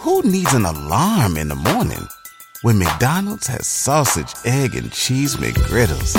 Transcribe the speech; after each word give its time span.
Who 0.00 0.22
needs 0.22 0.54
an 0.54 0.64
alarm 0.64 1.36
in 1.36 1.48
the 1.48 1.54
morning 1.54 2.08
when 2.62 2.78
McDonald's 2.78 3.46
has 3.48 3.66
sausage, 3.66 4.32
egg, 4.46 4.74
and 4.74 4.90
cheese 4.90 5.36
McGriddles 5.36 6.16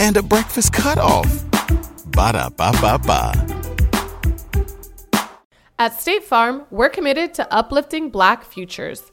and 0.00 0.16
a 0.16 0.22
breakfast 0.22 0.72
cutoff? 0.72 1.44
Ba 2.06 2.32
da 2.32 2.48
ba 2.48 2.72
ba 2.80 2.98
ba. 2.98 3.34
At 5.78 6.00
State 6.00 6.24
Farm, 6.24 6.66
we're 6.72 6.88
committed 6.88 7.34
to 7.34 7.46
uplifting 7.54 8.10
Black 8.10 8.44
futures. 8.44 9.12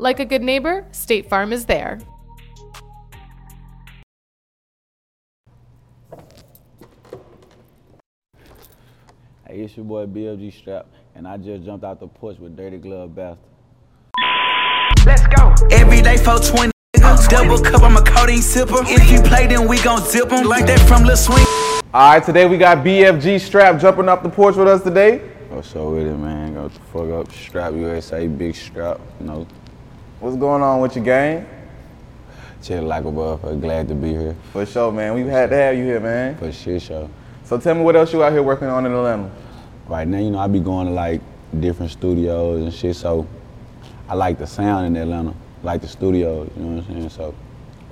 Like 0.00 0.20
a 0.20 0.24
good 0.24 0.42
neighbor, 0.42 0.86
State 0.92 1.28
Farm 1.28 1.52
is 1.52 1.64
there. 1.64 1.98
Hey, 9.44 9.62
it's 9.62 9.76
your 9.76 9.84
boy 9.84 10.06
BFG 10.06 10.54
Straap, 10.54 10.84
and 11.16 11.26
I 11.26 11.36
just 11.36 11.64
jumped 11.64 11.84
out 11.84 11.98
the 11.98 12.06
porch 12.06 12.38
with 12.38 12.56
Dirty 12.56 12.78
Glove 12.78 13.16
Bastard. 13.16 13.42
Let's 15.04 15.26
go. 15.26 15.52
Every 15.72 16.00
day 16.00 16.16
420. 16.16 16.70
nigga. 16.94 17.28
Double 17.28 17.58
cup, 17.60 17.82
I'm 17.82 17.96
a 17.96 18.02
codeine 18.02 18.38
sipper. 18.38 18.84
If 18.88 19.10
you 19.10 19.20
play, 19.20 19.48
then 19.48 19.66
we 19.66 19.82
gon' 19.82 19.98
zip 20.02 20.30
zip 20.30 20.32
'em 20.32 20.46
like 20.46 20.66
that 20.66 20.78
from 20.80 21.02
Lil 21.02 21.16
Swing. 21.16 21.44
All 21.92 22.12
right, 22.12 22.22
today 22.22 22.46
we 22.46 22.56
got 22.56 22.84
BFG 22.84 23.34
Straap 23.34 23.80
jumping 23.80 24.08
off 24.08 24.22
the 24.22 24.28
porch 24.28 24.54
with 24.54 24.68
us 24.68 24.84
today. 24.84 25.22
What's 25.48 25.74
up 25.74 25.86
with 25.86 26.06
it, 26.06 26.16
man? 26.16 26.54
Go 26.54 26.68
the 26.68 26.78
fuck 26.92 27.10
up. 27.10 27.32
Strap 27.32 27.72
USA, 27.72 28.28
big 28.28 28.54
strap. 28.54 29.00
You 29.18 29.26
know, 29.26 29.46
What's 30.20 30.36
going 30.36 30.62
on 30.62 30.80
with 30.80 30.96
your 30.96 31.04
gang? 31.04 31.46
chill 32.60 32.82
like 32.82 33.04
a 33.04 33.06
motherfucker. 33.08 33.60
Glad 33.60 33.86
to 33.88 33.94
be 33.94 34.08
here 34.10 34.34
For 34.52 34.66
sure, 34.66 34.90
man. 34.90 35.14
We've 35.14 35.26
had 35.28 35.50
to 35.50 35.56
have 35.56 35.76
you 35.76 35.84
here, 35.84 36.00
man. 36.00 36.36
for 36.36 36.50
sure, 36.50 36.80
show. 36.80 37.08
So 37.44 37.56
tell 37.58 37.74
me 37.76 37.82
what 37.82 37.94
else 37.94 38.12
you 38.12 38.22
out 38.24 38.32
here 38.32 38.42
working 38.42 38.66
on 38.66 38.84
in 38.84 38.92
Atlanta. 38.92 39.30
Right 39.86 40.06
now, 40.08 40.18
you 40.18 40.30
know, 40.32 40.38
I 40.38 40.48
be 40.48 40.58
going 40.58 40.88
to 40.88 40.92
like 40.92 41.20
different 41.60 41.92
studios 41.92 42.62
and 42.62 42.74
shit, 42.74 42.96
so 42.96 43.26
I 44.08 44.14
like 44.14 44.38
the 44.38 44.46
sound 44.46 44.86
in 44.86 44.96
Atlanta, 44.96 45.34
like 45.62 45.80
the 45.82 45.88
studios, 45.88 46.50
you 46.56 46.62
know 46.64 46.76
what 46.78 46.84
I'm 46.88 46.94
saying? 46.94 47.10
So 47.10 47.34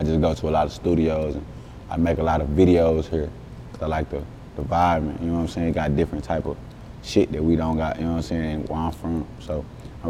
I 0.01 0.05
just 0.05 0.21
go 0.21 0.35
to 0.35 0.49
a 0.49 0.51
lot 0.51 0.67
of 0.67 0.73
studios 0.73 1.37
and 1.37 1.47
I 1.89 1.97
make 1.97 2.19
a 2.19 2.23
lot 2.25 2.41
of 2.41 2.49
videos 2.49 3.07
here. 3.09 3.31
'cause 3.73 3.83
I 3.83 3.87
like 3.87 4.11
the, 4.11 4.23
the 4.57 4.63
vibe, 4.63 5.21
you 5.23 5.29
know 5.29 5.35
what 5.35 5.41
I'm 5.43 5.49
saying? 5.49 5.73
Got 5.75 5.95
different 5.97 6.25
type 6.25 6.45
of 6.47 6.57
shit 7.03 7.31
that 7.33 7.43
we 7.43 7.55
don't 7.57 7.77
got, 7.77 7.99
you 7.99 8.05
know 8.05 8.11
what 8.13 8.17
I'm 8.17 8.23
saying, 8.23 8.65
where 8.67 8.79
I'm 8.81 8.93
from. 8.93 9.25
So 9.39 9.65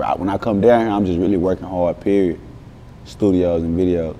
I- 0.05 0.15
when 0.15 0.29
I 0.29 0.39
come 0.39 0.61
down 0.61 0.81
here, 0.81 0.91
I'm 0.91 1.05
just 1.07 1.19
really 1.19 1.37
working 1.37 1.67
hard, 1.67 2.01
period. 2.01 2.39
Studios 3.05 3.63
and 3.63 3.79
videos. 3.79 4.17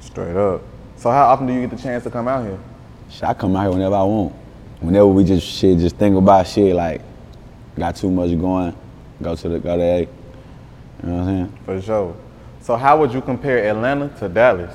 Straight 0.00 0.36
up. 0.36 0.62
So 0.96 1.10
how 1.10 1.28
often 1.28 1.46
do 1.46 1.52
you 1.52 1.60
get 1.60 1.70
the 1.70 1.82
chance 1.82 2.04
to 2.04 2.10
come 2.10 2.28
out 2.28 2.44
here? 2.44 2.58
Shit, 3.08 3.24
I 3.24 3.34
come 3.34 3.56
out 3.56 3.62
here 3.62 3.70
whenever 3.72 3.94
I 3.96 4.02
want. 4.02 4.34
Whenever 4.80 5.06
we 5.08 5.24
just 5.24 5.46
shit, 5.46 5.78
just 5.78 5.96
think 5.96 6.16
about 6.16 6.46
shit 6.46 6.74
like 6.74 7.02
got 7.78 7.96
too 7.96 8.10
much 8.10 8.38
going, 8.38 8.74
go 9.22 9.34
to 9.34 9.48
the 9.48 9.58
go 9.58 9.76
to 9.76 9.82
A. 9.82 10.00
You 10.00 10.06
know 11.02 11.12
what 11.14 11.20
I'm 11.20 11.26
saying? 11.26 11.58
For 11.64 11.80
sure. 11.80 12.16
So 12.60 12.76
how 12.76 12.98
would 12.98 13.12
you 13.12 13.20
compare 13.20 13.66
Atlanta 13.68 14.08
to 14.18 14.28
Dallas? 14.28 14.72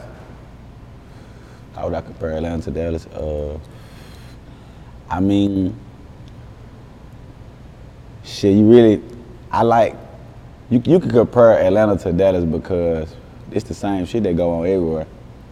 How 1.75 1.85
would 1.85 1.93
I 1.93 2.01
compare 2.01 2.31
Atlanta 2.31 2.63
to 2.63 2.71
Dallas? 2.71 3.05
Uh, 3.07 3.59
I 5.09 5.19
mean, 5.19 5.75
shit, 8.23 8.55
you 8.55 8.65
really, 8.69 9.01
I 9.55 9.61
like, 9.61 9.95
you, 10.69 10.81
you 10.85 10.99
could 10.99 11.11
compare 11.11 11.59
Atlanta 11.59 11.97
to 12.03 12.11
Dallas 12.11 12.43
because 12.43 13.15
it's 13.51 13.63
the 13.63 13.73
same 13.73 14.05
shit 14.05 14.23
that 14.23 14.35
go 14.35 14.51
on 14.59 14.65
everywhere. 14.65 15.07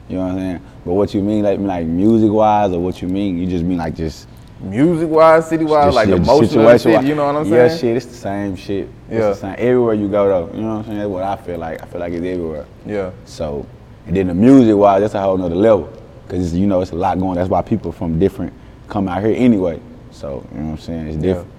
You 0.10 0.18
know 0.18 0.24
what 0.24 0.32
I'm 0.34 0.38
saying? 0.40 0.62
But 0.84 0.94
what 0.94 1.14
you 1.14 1.22
mean, 1.22 1.44
like, 1.44 1.60
like 1.60 1.88
music 1.88 2.30
wise, 2.30 2.72
or 2.72 2.80
what 2.80 3.02
you 3.02 3.08
mean, 3.08 3.38
you 3.38 3.48
just 3.48 3.64
mean 3.64 3.78
like 3.78 3.96
just 3.96 4.28
Music 4.62 5.10
wise, 5.10 5.50
city 5.50 5.66
wise, 5.66 5.94
like 5.94 6.08
the 6.08 6.16
shit, 6.18 6.26
motion 6.26 6.62
of 6.66 6.82
city, 6.82 7.08
you 7.08 7.16
know 7.16 7.26
what 7.26 7.36
I'm 7.36 7.44
saying? 7.44 7.70
Yeah, 7.70 7.78
shit, 7.78 7.98
it's 7.98 8.06
the 8.06 8.14
same 8.14 8.56
shit. 8.56 8.88
It's 9.10 9.20
Yeah. 9.20 9.30
the 9.30 9.36
same. 9.36 9.56
Everywhere 9.58 9.94
you 9.94 10.08
go 10.08 10.28
though, 10.28 10.56
you 10.56 10.62
know 10.62 10.68
what 10.70 10.80
I'm 10.80 10.86
saying? 10.86 10.98
That's 11.00 11.10
what 11.10 11.24
I 11.24 11.36
feel 11.36 11.58
like. 11.58 11.84
I 11.84 11.86
feel 11.86 12.00
like 12.00 12.14
it's 12.14 12.26
everywhere. 12.26 12.66
Yeah. 12.86 13.12
So, 13.26 13.66
and 14.08 14.16
then 14.16 14.28
the 14.28 14.34
music 14.34 14.78
wise, 14.78 15.02
that's 15.02 15.16
a 15.16 15.22
whole 15.22 15.38
nother 15.38 15.56
level. 15.56 15.92
Cause 16.30 16.54
you 16.54 16.66
know 16.66 16.80
it's 16.80 16.92
a 16.92 16.96
lot 16.96 17.20
going. 17.20 17.36
That's 17.36 17.50
why 17.50 17.62
people 17.62 17.92
from 17.92 18.20
different 18.20 18.54
come 18.88 19.10
out 19.10 19.22
here 19.22 19.36
anyway. 19.36 19.82
So 20.12 20.46
you 20.54 20.60
know 20.60 20.66
what 20.66 20.72
I'm 20.72 20.78
saying? 20.78 21.08
It's 21.08 21.18
different. 21.18 21.50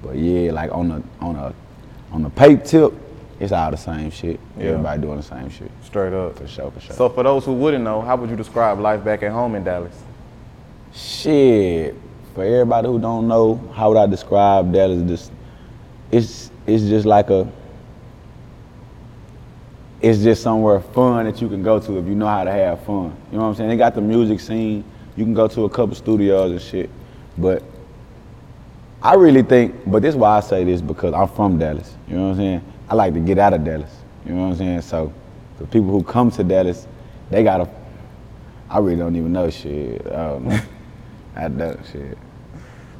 But 0.00 0.16
yeah, 0.16 0.52
like 0.52 0.72
on 0.72 0.88
the 0.88 1.02
on 1.20 1.34
a 1.34 1.52
on 2.12 2.22
the 2.22 2.30
pape 2.30 2.64
tip, 2.64 2.92
it's 3.38 3.52
all 3.52 3.70
the 3.70 3.76
same 3.76 4.10
shit. 4.10 4.38
Yeah. 4.58 4.64
Everybody 4.66 5.00
doing 5.00 5.16
the 5.16 5.22
same 5.22 5.48
shit. 5.48 5.70
Straight 5.82 6.12
up. 6.12 6.36
For 6.36 6.46
sure, 6.46 6.70
for 6.70 6.80
sure. 6.80 6.94
So 6.94 7.08
for 7.08 7.22
those 7.22 7.44
who 7.44 7.54
wouldn't 7.54 7.82
know, 7.82 8.02
how 8.02 8.16
would 8.16 8.28
you 8.28 8.36
describe 8.36 8.78
life 8.78 9.02
back 9.02 9.22
at 9.22 9.32
home 9.32 9.54
in 9.54 9.64
Dallas? 9.64 9.96
Shit. 10.92 11.94
For 12.34 12.44
everybody 12.44 12.88
who 12.88 13.00
don't 13.00 13.26
know, 13.26 13.56
how 13.74 13.88
would 13.88 13.98
I 13.98 14.06
describe 14.06 14.72
that 14.72 14.88
Just? 15.06 15.32
It's 16.12 16.50
it's 16.66 16.84
just 16.84 17.06
like 17.06 17.30
a. 17.30 17.50
It's 20.02 20.22
just 20.22 20.42
somewhere 20.42 20.80
fun 20.80 21.26
that 21.26 21.40
you 21.42 21.48
can 21.48 21.62
go 21.62 21.78
to 21.78 21.98
if 21.98 22.06
you 22.06 22.14
know 22.14 22.26
how 22.26 22.44
to 22.44 22.50
have 22.50 22.82
fun. 22.84 23.14
You 23.30 23.38
know 23.38 23.44
what 23.44 23.50
I'm 23.50 23.54
saying? 23.54 23.68
They 23.68 23.76
got 23.76 23.94
the 23.94 24.00
music 24.00 24.40
scene. 24.40 24.82
You 25.16 25.24
can 25.24 25.34
go 25.34 25.46
to 25.48 25.64
a 25.64 25.70
couple 25.70 25.94
studios 25.94 26.52
and 26.52 26.60
shit. 26.60 26.90
But 27.36 27.62
I 29.02 29.14
really 29.14 29.42
think, 29.42 29.74
but 29.90 30.02
this 30.02 30.14
is 30.14 30.16
why 30.16 30.36
I 30.36 30.40
say 30.40 30.62
this 30.64 30.82
because 30.82 31.14
I'm 31.14 31.28
from 31.28 31.58
Dallas. 31.58 31.96
You 32.06 32.16
know 32.16 32.24
what 32.24 32.30
I'm 32.32 32.36
saying? 32.36 32.72
I 32.88 32.94
like 32.94 33.14
to 33.14 33.20
get 33.20 33.38
out 33.38 33.54
of 33.54 33.64
Dallas. 33.64 33.90
You 34.26 34.34
know 34.34 34.42
what 34.42 34.52
I'm 34.52 34.56
saying? 34.56 34.80
So 34.82 35.12
the 35.58 35.66
people 35.66 35.90
who 35.90 36.02
come 36.02 36.30
to 36.32 36.44
Dallas, 36.44 36.86
they 37.30 37.42
gotta. 37.42 37.68
I 38.68 38.78
really 38.78 38.96
don't 38.96 39.16
even 39.16 39.32
know 39.32 39.48
shit. 39.48 40.06
I 40.06 40.28
don't 40.28 40.44
know. 40.44 40.60
I 41.36 41.48
don't 41.48 41.80
shit. 41.90 42.18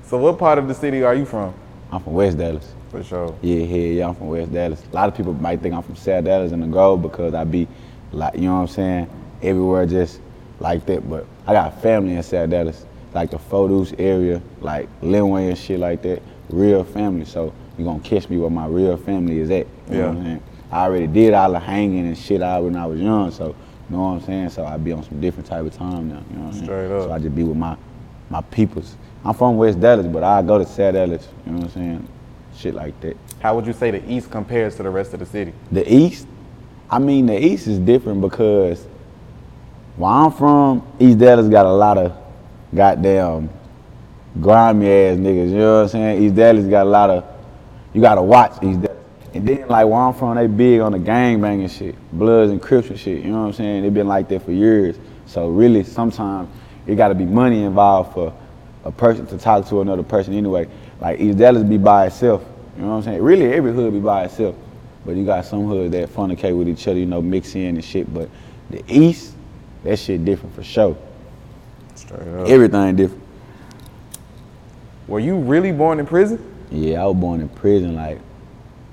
So 0.05 0.17
what 0.17 0.39
part 0.39 0.59
of 0.59 0.69
the 0.69 0.75
city 0.75 1.03
are 1.03 1.15
you 1.15 1.25
from? 1.25 1.55
I'm 1.93 2.03
from 2.03 2.15
West 2.15 2.39
Dallas. 2.39 2.73
For 2.91 3.05
sure. 3.05 3.37
Yeah, 3.43 3.57
yeah, 3.57 3.77
yeah. 3.77 4.09
I'm 4.09 4.15
from 4.15 4.29
West 4.29 4.53
Dallas. 4.53 4.83
A 4.91 4.95
lot 4.95 5.09
of 5.09 5.17
people 5.17 5.35
might 5.35 5.61
think 5.61 5.75
I'm 5.75 5.83
from 5.83 5.97
South 5.97 6.25
Dallas 6.25 6.51
in 6.51 6.61
the 6.61 6.67
Grove 6.67 7.03
because 7.03 7.35
I 7.35 7.45
be 7.45 7.69
like, 8.11 8.35
you 8.35 8.43
know 8.43 8.55
what 8.55 8.63
I'm 8.63 8.69
saying, 8.69 9.11
everywhere 9.43 9.87
just 9.87 10.21
like 10.59 10.87
that. 10.87 11.09
But 11.09 11.27
I 11.47 11.53
got 11.53 11.81
family 11.83 12.15
in 12.15 12.23
South 12.23 12.51
Dallas, 12.51 12.87
like 13.15 13.31
the 13.31 13.39
photos 13.39 13.93
area, 13.99 14.41
like 14.61 14.89
Linway 15.03 15.49
and 15.49 15.59
shit 15.59 15.81
like 15.81 16.03
that. 16.03 16.23
Real 16.49 16.85
family. 16.85 17.25
So 17.25 17.53
you 17.79 17.85
gonna 17.85 18.01
catch 18.01 18.29
me 18.29 18.37
where 18.39 18.51
my 18.51 18.67
real 18.67 18.97
family 18.97 19.39
is 19.39 19.51
at. 19.51 19.67
You 19.89 19.95
know 19.95 19.99
Yeah. 19.99 20.07
what 20.09 20.17
I'm 20.19 20.25
saying? 20.25 20.43
I 20.73 20.85
already 20.85 21.07
did 21.07 21.35
all 21.35 21.53
the 21.53 21.59
hanging 21.61 22.07
and 22.07 22.17
shit 22.17 22.43
out 22.43 22.65
when 22.65 22.77
I 22.77 22.87
was 22.87 23.01
young. 23.01 23.31
So 23.31 23.47
you 23.89 23.97
know 23.97 24.03
what 24.03 24.09
I'm 24.11 24.21
saying? 24.23 24.51
So 24.51 24.65
I 24.65 24.77
be 24.77 24.93
on 24.93 25.03
some 25.03 25.21
different 25.21 25.47
type 25.49 25.65
of 25.65 25.77
time 25.77 26.09
now. 26.09 26.23
You 26.31 26.37
know 26.39 26.45
what 26.47 26.55
I'm 26.55 26.63
Straight 26.65 26.89
saying? 26.89 26.93
up. 26.93 27.03
So 27.09 27.13
I 27.13 27.19
just 27.19 27.35
be 27.35 27.43
with 27.45 27.57
my 27.57 27.77
my 28.29 28.41
peoples. 28.43 28.97
I'm 29.25 29.35
from 29.35 29.57
West 29.57 29.81
Dallas, 29.81 30.07
but 30.07 30.23
I 30.23 30.41
go 30.43 30.59
to 30.59 30.65
South 30.65 30.95
Dallas. 30.95 31.29
You 31.47 31.53
know 31.53 31.59
what 31.59 31.65
I'm 31.67 31.71
saying? 31.73 32.09
Shit 32.57 32.75
like 32.75 32.99
that. 33.01 33.17
How 33.41 33.55
would 33.57 33.67
you 33.67 33.73
say 33.73 33.91
the 33.91 34.11
East 34.13 34.31
compares 34.31 34.77
to 34.77 34.83
the 34.83 34.91
rest 34.91 35.13
of 35.15 35.21
the 35.21 35.27
city? 35.27 35.53
The 35.73 35.93
East, 35.93 36.27
I 36.91 36.99
mean, 36.99 37.27
the 37.27 37.39
East 37.45 37.67
is 37.67 37.79
different 37.79 38.21
because 38.21 38.87
where 39.97 40.11
I'm 40.11 40.33
from, 40.33 40.87
East 40.99 41.19
Dallas 41.19 41.49
got 41.49 41.67
a 41.67 41.73
lot 41.73 41.99
of 41.99 42.13
goddamn 42.75 43.51
grimy 44.41 44.89
ass 44.89 45.17
niggas. 45.17 45.51
You 45.51 45.59
know 45.59 45.75
what 45.77 45.83
I'm 45.83 45.89
saying? 45.89 46.23
East 46.23 46.35
Dallas 46.35 46.67
got 46.67 46.87
a 46.87 46.91
lot 46.91 47.11
of, 47.11 47.25
you 47.93 48.01
gotta 48.01 48.23
watch 48.23 48.53
East 48.63 48.83
Dallas. 48.83 48.99
And 49.33 49.47
then 49.47 49.69
like 49.69 49.87
where 49.87 49.97
I'm 49.97 50.15
from, 50.15 50.37
they 50.37 50.47
big 50.47 50.81
on 50.81 50.93
the 50.93 50.99
gang 50.99 51.41
banging 51.41 51.69
shit, 51.69 51.95
Bloods 52.13 52.51
and 52.51 52.61
Crips 52.61 52.91
and 52.91 52.99
shit. 52.99 53.25
You 53.25 53.31
know 53.31 53.43
what 53.43 53.47
I'm 53.49 53.53
saying? 53.53 53.83
They 53.83 53.89
been 53.89 54.09
like 54.09 54.29
that 54.29 54.45
for 54.45 54.53
years. 54.53 54.99
So 55.27 55.49
really, 55.49 55.85
sometimes 55.85 56.49
it 56.87 56.97
gotta 56.97 57.15
be 57.15 57.25
money 57.25 57.63
involved 57.63 58.15
for 58.15 58.35
a 58.85 58.91
person 58.91 59.27
to 59.27 59.39
talk 59.39 59.69
to 59.69 59.81
another 59.81 60.03
person 60.03 60.35
anyway. 60.35 60.69
Like 61.01 61.21
East 61.21 61.39
Dallas 61.39 61.63
be 61.63 61.79
by 61.79 62.07
itself. 62.07 62.45
You 62.77 62.83
know 62.83 62.91
what 62.91 62.97
I'm 62.97 63.03
saying? 63.03 63.23
Really, 63.23 63.53
every 63.53 63.73
hood 63.73 63.93
be 63.93 64.01
by 64.01 64.25
itself. 64.25 64.57
But 65.05 65.17
you 65.17 65.25
got 65.25 65.45
some 65.45 65.67
hoods 65.67 65.93
that 65.93 66.09
fornicate 66.11 66.57
with 66.57 66.69
each 66.69 66.87
other, 66.87 66.99
you 66.99 67.07
know, 67.07 67.23
mix 67.23 67.55
in 67.55 67.77
and 67.77 67.85
shit. 67.85 68.13
But 68.13 68.29
the 68.69 68.83
East, 68.89 69.35
that 69.85 69.99
shit 69.99 70.25
different 70.25 70.55
for 70.55 70.63
sure. 70.63 70.97
Straight 72.01 72.29
up. 72.29 72.49
Everything 72.49 72.97
different. 72.97 73.23
Were 75.07 75.21
you 75.21 75.37
really 75.37 75.71
born 75.71 76.01
in 76.01 76.07
prison? 76.07 76.43
Yeah, 76.71 77.03
I 77.03 77.07
was 77.07 77.17
born 77.17 77.41
in 77.41 77.49
prison. 77.51 77.95
Like, 77.95 78.21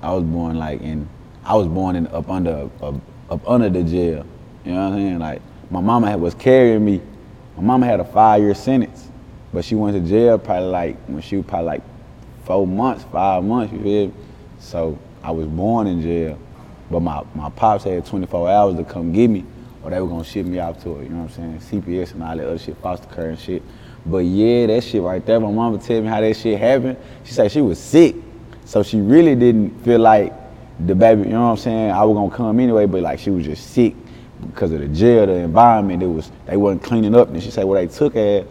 I 0.02 0.12
was 0.12 0.24
born 0.24 0.58
like 0.58 0.82
in, 0.82 1.08
I 1.42 1.54
was 1.54 1.68
born 1.68 1.96
in 1.96 2.06
up 2.08 2.28
under 2.28 2.68
up, 2.82 2.94
up 3.30 3.48
under 3.48 3.70
the 3.70 3.82
jail. 3.82 4.26
You 4.64 4.72
know 4.72 4.90
what 4.90 4.92
I'm 4.92 4.98
saying? 4.98 5.18
Like, 5.20 5.42
my 5.70 5.80
mama 5.80 6.10
had, 6.10 6.20
was 6.20 6.34
carrying 6.34 6.84
me. 6.84 7.00
My 7.56 7.62
mama 7.62 7.86
had 7.86 8.00
a 8.00 8.04
five 8.04 8.42
year 8.42 8.54
sentence, 8.54 9.08
but 9.54 9.64
she 9.64 9.74
went 9.74 9.96
to 9.96 10.06
jail 10.06 10.38
probably 10.38 10.68
like 10.68 10.96
when 11.06 11.22
she 11.22 11.36
was 11.36 11.46
probably 11.46 11.66
like 11.66 11.82
four 12.44 12.66
months, 12.66 13.04
five 13.10 13.42
months. 13.42 13.72
You 13.72 13.82
feel? 13.82 14.06
me? 14.08 14.14
So 14.58 14.98
I 15.22 15.30
was 15.30 15.46
born 15.46 15.86
in 15.86 16.02
jail, 16.02 16.38
But 16.90 17.00
my, 17.00 17.22
my 17.34 17.48
pops 17.50 17.84
had 17.84 18.04
24 18.04 18.50
hours 18.50 18.76
to 18.76 18.84
come 18.84 19.12
get 19.12 19.28
me, 19.28 19.46
or 19.82 19.90
they 19.90 20.00
were 20.00 20.08
gonna 20.08 20.24
ship 20.24 20.46
me 20.46 20.58
out 20.58 20.80
to 20.82 21.00
it. 21.00 21.04
You 21.04 21.10
know 21.10 21.22
what 21.22 21.38
I'm 21.38 21.60
saying? 21.60 21.82
CPS 21.82 22.12
and 22.12 22.22
all 22.22 22.36
that 22.36 22.46
other 22.46 22.58
shit, 22.58 22.76
foster 22.78 23.06
care 23.14 23.30
and 23.30 23.38
shit. 23.38 23.62
But 24.04 24.18
yeah, 24.18 24.66
that 24.66 24.84
shit 24.84 25.02
right 25.02 25.24
there. 25.24 25.38
My 25.40 25.50
mama 25.50 25.78
tell 25.78 26.00
me 26.00 26.08
how 26.08 26.20
that 26.20 26.36
shit 26.36 26.58
happened. 26.58 26.96
She 27.24 27.32
said 27.32 27.50
she 27.52 27.60
was 27.60 27.78
sick, 27.78 28.16
so 28.64 28.82
she 28.82 29.00
really 29.00 29.34
didn't 29.34 29.82
feel 29.84 30.00
like 30.00 30.32
the 30.86 30.94
baby. 30.94 31.22
You 31.22 31.30
know 31.30 31.44
what 31.44 31.50
I'm 31.50 31.56
saying? 31.58 31.90
I 31.90 32.04
was 32.04 32.14
gonna 32.14 32.34
come 32.34 32.60
anyway, 32.60 32.86
but 32.86 33.02
like 33.02 33.18
she 33.18 33.30
was 33.30 33.44
just 33.44 33.70
sick 33.70 33.94
because 34.46 34.72
of 34.72 34.80
the 34.80 34.88
jail, 34.88 35.26
the 35.26 35.34
environment. 35.34 36.02
It 36.02 36.06
was 36.06 36.30
they 36.46 36.56
wasn't 36.56 36.82
cleaning 36.82 37.14
up. 37.14 37.28
And 37.28 37.42
she 37.42 37.50
said 37.50 37.64
what 37.64 37.74
they 37.74 37.86
took 37.86 38.16
at, 38.16 38.46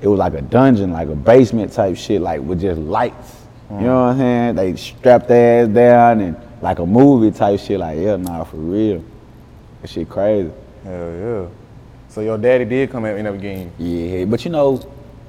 it 0.00 0.08
was 0.08 0.18
like 0.18 0.34
a 0.34 0.42
dungeon, 0.42 0.92
like 0.92 1.08
a 1.08 1.14
basement 1.16 1.72
type 1.72 1.96
shit, 1.96 2.20
like 2.20 2.40
with 2.40 2.60
just 2.60 2.80
lights. 2.80 3.34
You 3.70 3.80
know 3.80 4.06
what 4.06 4.12
I'm 4.12 4.18
saying? 4.18 4.54
They 4.54 4.76
strapped 4.76 5.28
their 5.28 5.64
ass 5.64 5.68
down 5.68 6.20
and 6.20 6.36
like 6.62 6.78
a 6.78 6.86
movie 6.86 7.36
type 7.36 7.60
shit. 7.60 7.78
Like 7.78 7.98
yeah, 7.98 8.16
nah, 8.16 8.44
for 8.44 8.56
real. 8.56 9.04
That 9.80 9.90
shit 9.90 10.08
crazy. 10.08 10.50
Hell 10.84 11.12
yeah. 11.12 11.46
So 12.08 12.20
your 12.20 12.38
daddy 12.38 12.64
did 12.64 12.90
come 12.90 13.04
and 13.04 13.18
end 13.18 13.28
up 13.28 13.40
getting 13.40 13.72
you. 13.78 14.18
Yeah, 14.18 14.24
but 14.24 14.44
you 14.44 14.50
know, 14.50 14.80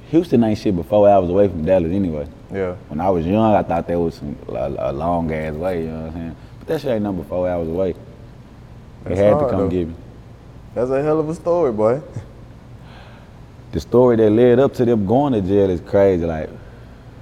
Houston 0.08 0.42
ain't 0.42 0.58
shit 0.58 0.74
but 0.74 0.86
four 0.86 1.08
hours 1.08 1.28
away 1.28 1.48
from 1.48 1.64
Dallas 1.64 1.92
anyway. 1.92 2.26
Yeah. 2.52 2.74
When 2.88 3.00
I 3.00 3.10
was 3.10 3.26
young, 3.26 3.54
I 3.54 3.62
thought 3.62 3.86
that 3.86 3.98
was 3.98 4.16
some, 4.16 4.36
a, 4.48 4.74
a 4.90 4.92
long 4.92 5.32
ass 5.32 5.54
way. 5.54 5.82
You 5.82 5.88
know 5.88 6.00
what 6.00 6.06
I'm 6.06 6.12
saying? 6.14 6.36
But 6.58 6.68
that 6.68 6.80
shit 6.80 6.90
ain't 6.90 7.02
number 7.02 7.22
four 7.24 7.48
hours 7.48 7.68
away. 7.68 7.92
They 7.92 9.10
That's 9.10 9.20
had 9.20 9.32
hard, 9.34 9.44
to 9.46 9.50
come 9.50 9.60
though. 9.60 9.68
get 9.68 9.88
me. 9.88 9.94
That's 10.74 10.90
a 10.90 11.02
hell 11.02 11.20
of 11.20 11.28
a 11.28 11.34
story, 11.34 11.72
boy. 11.72 12.02
the 13.72 13.80
story 13.80 14.16
that 14.16 14.30
led 14.30 14.58
up 14.58 14.74
to 14.74 14.84
them 14.84 15.06
going 15.06 15.32
to 15.34 15.40
jail 15.42 15.70
is 15.70 15.80
crazy. 15.80 16.24
Like, 16.24 16.50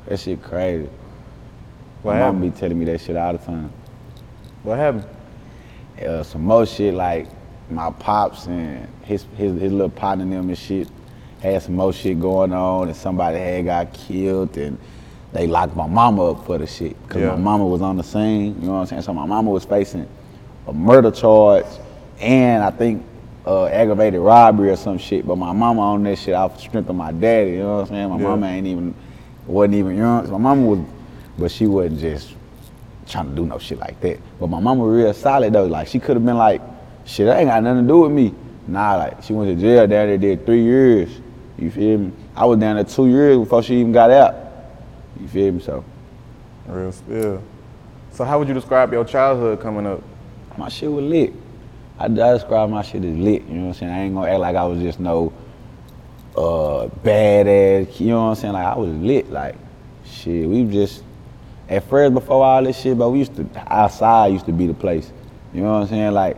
that 0.06 0.18
shit 0.18 0.42
crazy. 0.42 0.88
What 2.02 2.14
My 2.14 2.20
mom 2.20 2.40
be 2.40 2.50
telling 2.50 2.78
me 2.78 2.84
that 2.86 3.00
shit 3.00 3.16
all 3.16 3.32
the 3.32 3.38
time. 3.38 3.72
What 4.62 4.78
happened? 4.78 5.04
Uh, 6.06 6.22
some 6.22 6.42
more 6.44 6.64
shit 6.66 6.94
like 6.94 7.26
my 7.70 7.90
pops 7.90 8.46
and 8.46 8.86
his, 9.02 9.24
his 9.36 9.60
his 9.60 9.72
little 9.72 9.88
partner 9.90 10.22
and 10.24 10.32
them 10.32 10.48
and 10.48 10.56
shit 10.58 10.88
had 11.42 11.62
some 11.62 11.74
more 11.74 11.92
shit 11.92 12.18
going 12.20 12.52
on 12.52 12.88
and 12.88 12.96
somebody 12.96 13.38
had 13.38 13.64
got 13.64 13.92
killed 13.92 14.56
and 14.56 14.78
they 15.32 15.46
locked 15.46 15.76
my 15.76 15.86
mama 15.86 16.30
up 16.32 16.46
for 16.46 16.56
the 16.58 16.66
shit 16.66 17.00
because 17.02 17.22
Yeah. 17.22 17.30
my 17.30 17.36
mama 17.36 17.66
was 17.66 17.82
on 17.82 17.96
the 17.96 18.02
scene. 18.02 18.54
You 18.60 18.66
know 18.68 18.72
what 18.74 18.78
I'm 18.80 18.86
saying? 18.86 19.02
So 19.02 19.12
my 19.12 19.26
mama 19.26 19.50
was 19.50 19.64
facing 19.64 20.08
a 20.66 20.72
murder 20.72 21.10
charge 21.10 21.66
and 22.20 22.62
I 22.62 22.70
think 22.70 23.04
uh, 23.46 23.66
aggravated 23.66 24.20
robbery 24.20 24.70
or 24.70 24.76
some 24.76 24.98
shit. 24.98 25.26
But 25.26 25.36
my 25.36 25.52
mama 25.52 25.80
on 25.82 26.02
that 26.04 26.18
shit 26.18 26.34
off 26.34 26.54
the 26.56 26.60
strength 26.62 26.88
of 26.88 26.96
my 26.96 27.12
daddy. 27.12 27.52
You 27.52 27.58
know 27.58 27.76
what 27.76 27.80
I'm 27.82 27.86
saying? 27.88 28.08
My 28.10 28.16
Yeah. 28.16 28.22
mama 28.22 28.46
ain't 28.46 28.66
even 28.66 28.94
wasn't 29.46 29.74
even 29.74 29.96
you 29.96 30.02
know. 30.02 30.22
My 30.22 30.38
mama 30.38 30.62
was, 30.66 30.80
but 31.38 31.50
she 31.50 31.66
wasn't 31.66 32.00
just 32.00 32.34
trying 33.08 33.30
to 33.30 33.34
do 33.34 33.46
no 33.46 33.58
shit 33.58 33.78
like 33.78 34.00
that. 34.00 34.20
But 34.38 34.48
my 34.48 34.60
mama 34.60 34.84
real 34.84 35.12
solid 35.14 35.52
though. 35.52 35.66
Like 35.66 35.88
she 35.88 35.98
could 35.98 36.16
have 36.16 36.24
been 36.24 36.36
like, 36.38 36.60
shit, 37.04 37.26
that 37.26 37.38
ain't 37.38 37.48
got 37.48 37.62
nothing 37.62 37.82
to 37.82 37.88
do 37.88 38.00
with 38.00 38.12
me. 38.12 38.34
Nah, 38.66 38.96
like 38.96 39.22
she 39.22 39.32
went 39.32 39.56
to 39.56 39.60
jail 39.60 39.86
down 39.86 40.08
there, 40.08 40.18
did 40.18 40.44
three 40.44 40.62
years. 40.62 41.20
You 41.56 41.70
feel 41.70 41.98
me? 41.98 42.12
I 42.36 42.44
was 42.44 42.58
down 42.58 42.76
there 42.76 42.84
two 42.84 43.08
years 43.08 43.38
before 43.38 43.62
she 43.62 43.80
even 43.80 43.92
got 43.92 44.10
out. 44.10 44.34
You 45.20 45.26
feel 45.26 45.52
me? 45.52 45.60
So 45.60 45.84
Real 46.66 46.92
spill. 46.92 47.42
So 48.12 48.24
how 48.24 48.38
would 48.38 48.46
you 48.46 48.54
describe 48.54 48.92
your 48.92 49.04
childhood 49.04 49.60
coming 49.60 49.86
up? 49.86 50.02
my 50.58 50.68
shit 50.68 50.90
was 50.90 51.04
lit. 51.04 51.32
I, 51.98 52.06
I 52.06 52.08
describe 52.08 52.68
my 52.68 52.82
shit 52.82 53.04
as 53.04 53.16
lit. 53.16 53.42
You 53.42 53.54
know 53.54 53.60
what 53.62 53.68
I'm 53.68 53.74
saying? 53.74 53.92
I 53.92 54.00
ain't 54.02 54.14
gonna 54.14 54.30
act 54.30 54.40
like 54.40 54.56
I 54.56 54.64
was 54.64 54.80
just 54.80 55.00
no 55.00 55.32
uh 56.36 56.88
badass. 57.04 57.98
You 58.00 58.08
know 58.08 58.24
what 58.24 58.30
I'm 58.30 58.34
saying? 58.34 58.52
Like 58.54 58.66
I 58.66 58.76
was 58.76 58.90
lit. 58.90 59.30
Like 59.30 59.54
shit, 60.04 60.48
we 60.48 60.64
just 60.64 61.04
at 61.68 61.88
first 61.88 62.14
before 62.14 62.44
all 62.44 62.62
this 62.62 62.80
shit, 62.80 62.96
but 62.96 63.10
we 63.10 63.18
used 63.18 63.36
to 63.36 63.46
outside 63.66 64.32
used 64.32 64.46
to 64.46 64.52
be 64.52 64.66
the 64.66 64.74
place. 64.74 65.12
You 65.52 65.62
know 65.62 65.74
what 65.74 65.82
I'm 65.82 65.88
saying? 65.88 66.12
Like 66.12 66.36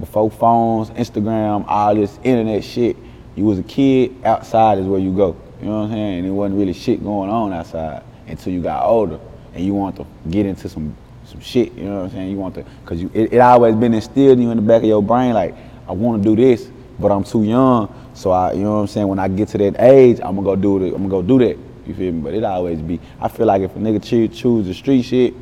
before 0.00 0.30
phones, 0.30 0.90
Instagram, 0.90 1.64
all 1.68 1.94
this 1.94 2.18
internet 2.22 2.64
shit. 2.64 2.96
You 3.36 3.44
was 3.44 3.58
a 3.58 3.62
kid, 3.62 4.24
outside 4.24 4.78
is 4.78 4.86
where 4.86 5.00
you 5.00 5.14
go. 5.14 5.36
You 5.60 5.68
know 5.68 5.78
what 5.80 5.84
I'm 5.84 5.90
saying? 5.92 6.18
And 6.18 6.26
it 6.26 6.30
wasn't 6.30 6.58
really 6.58 6.72
shit 6.72 7.02
going 7.02 7.30
on 7.30 7.52
outside 7.52 8.02
until 8.26 8.52
you 8.52 8.62
got 8.62 8.84
older 8.84 9.18
and 9.54 9.64
you 9.64 9.74
want 9.74 9.96
to 9.96 10.06
get 10.30 10.46
into 10.46 10.68
some 10.68 10.96
some 11.24 11.40
shit. 11.40 11.72
You 11.74 11.84
know 11.84 11.96
what 11.96 12.04
I'm 12.04 12.10
saying? 12.10 12.30
You 12.30 12.36
want 12.36 12.54
to, 12.56 12.64
cause 12.84 13.00
you 13.00 13.10
it, 13.14 13.34
it 13.34 13.38
always 13.38 13.74
been 13.74 13.94
instilled 13.94 14.38
in 14.38 14.42
you 14.42 14.50
in 14.50 14.56
the 14.56 14.62
back 14.62 14.82
of 14.82 14.88
your 14.88 15.02
brain 15.02 15.34
like 15.34 15.54
I 15.88 15.92
want 15.92 16.22
to 16.22 16.28
do 16.28 16.36
this, 16.36 16.68
but 16.98 17.12
I'm 17.12 17.24
too 17.24 17.44
young. 17.44 17.94
So 18.14 18.30
I, 18.30 18.52
you 18.52 18.62
know 18.62 18.74
what 18.74 18.80
I'm 18.80 18.86
saying? 18.88 19.08
When 19.08 19.18
I 19.18 19.28
get 19.28 19.48
to 19.48 19.58
that 19.58 19.80
age, 19.80 20.18
I'm 20.22 20.34
gonna 20.36 20.42
go 20.42 20.56
do 20.56 20.82
it. 20.84 20.88
I'm 20.94 21.08
gonna 21.08 21.08
go 21.08 21.22
do 21.22 21.38
that. 21.38 21.56
You 21.86 21.94
feel 21.94 22.12
me? 22.12 22.20
But 22.20 22.34
it 22.34 22.44
always 22.44 22.80
be. 22.80 23.00
I 23.20 23.28
feel 23.28 23.46
like 23.46 23.62
if 23.62 23.74
a 23.76 23.78
nigga 23.78 24.02
choose, 24.02 24.36
choose 24.36 24.66
the 24.66 24.74
street 24.74 25.02
shit, 25.02 25.34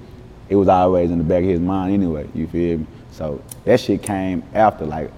it 0.48 0.56
was 0.56 0.68
always 0.68 1.10
in 1.10 1.18
the 1.18 1.24
back 1.24 1.42
of 1.42 1.48
his 1.48 1.60
mind 1.60 1.94
anyway. 1.94 2.28
You 2.34 2.46
feel 2.46 2.78
me? 2.78 2.86
So 3.12 3.42
that 3.64 3.80
shit 3.80 4.02
came 4.02 4.42
after 4.54 4.86
like 4.86 5.10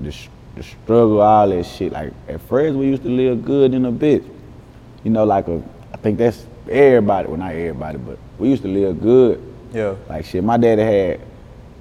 the, 0.00 0.14
the 0.56 0.62
struggle, 0.62 1.20
all 1.20 1.48
that 1.48 1.64
shit. 1.64 1.92
Like 1.92 2.12
at 2.28 2.40
first 2.42 2.76
we 2.76 2.86
used 2.86 3.02
to 3.02 3.08
live 3.08 3.44
good 3.44 3.74
in 3.74 3.84
a 3.84 3.92
bit. 3.92 4.24
You 5.04 5.10
know, 5.10 5.24
like 5.24 5.48
a, 5.48 5.62
I 5.92 5.96
think 5.96 6.18
that's 6.18 6.46
everybody. 6.68 7.28
Well, 7.28 7.38
not 7.38 7.52
everybody, 7.52 7.98
but 7.98 8.18
we 8.38 8.50
used 8.50 8.62
to 8.62 8.68
live 8.68 9.00
good. 9.00 9.42
Yeah. 9.72 9.94
Like 10.08 10.24
shit, 10.24 10.42
my 10.42 10.56
daddy 10.56 10.82
had 10.82 11.20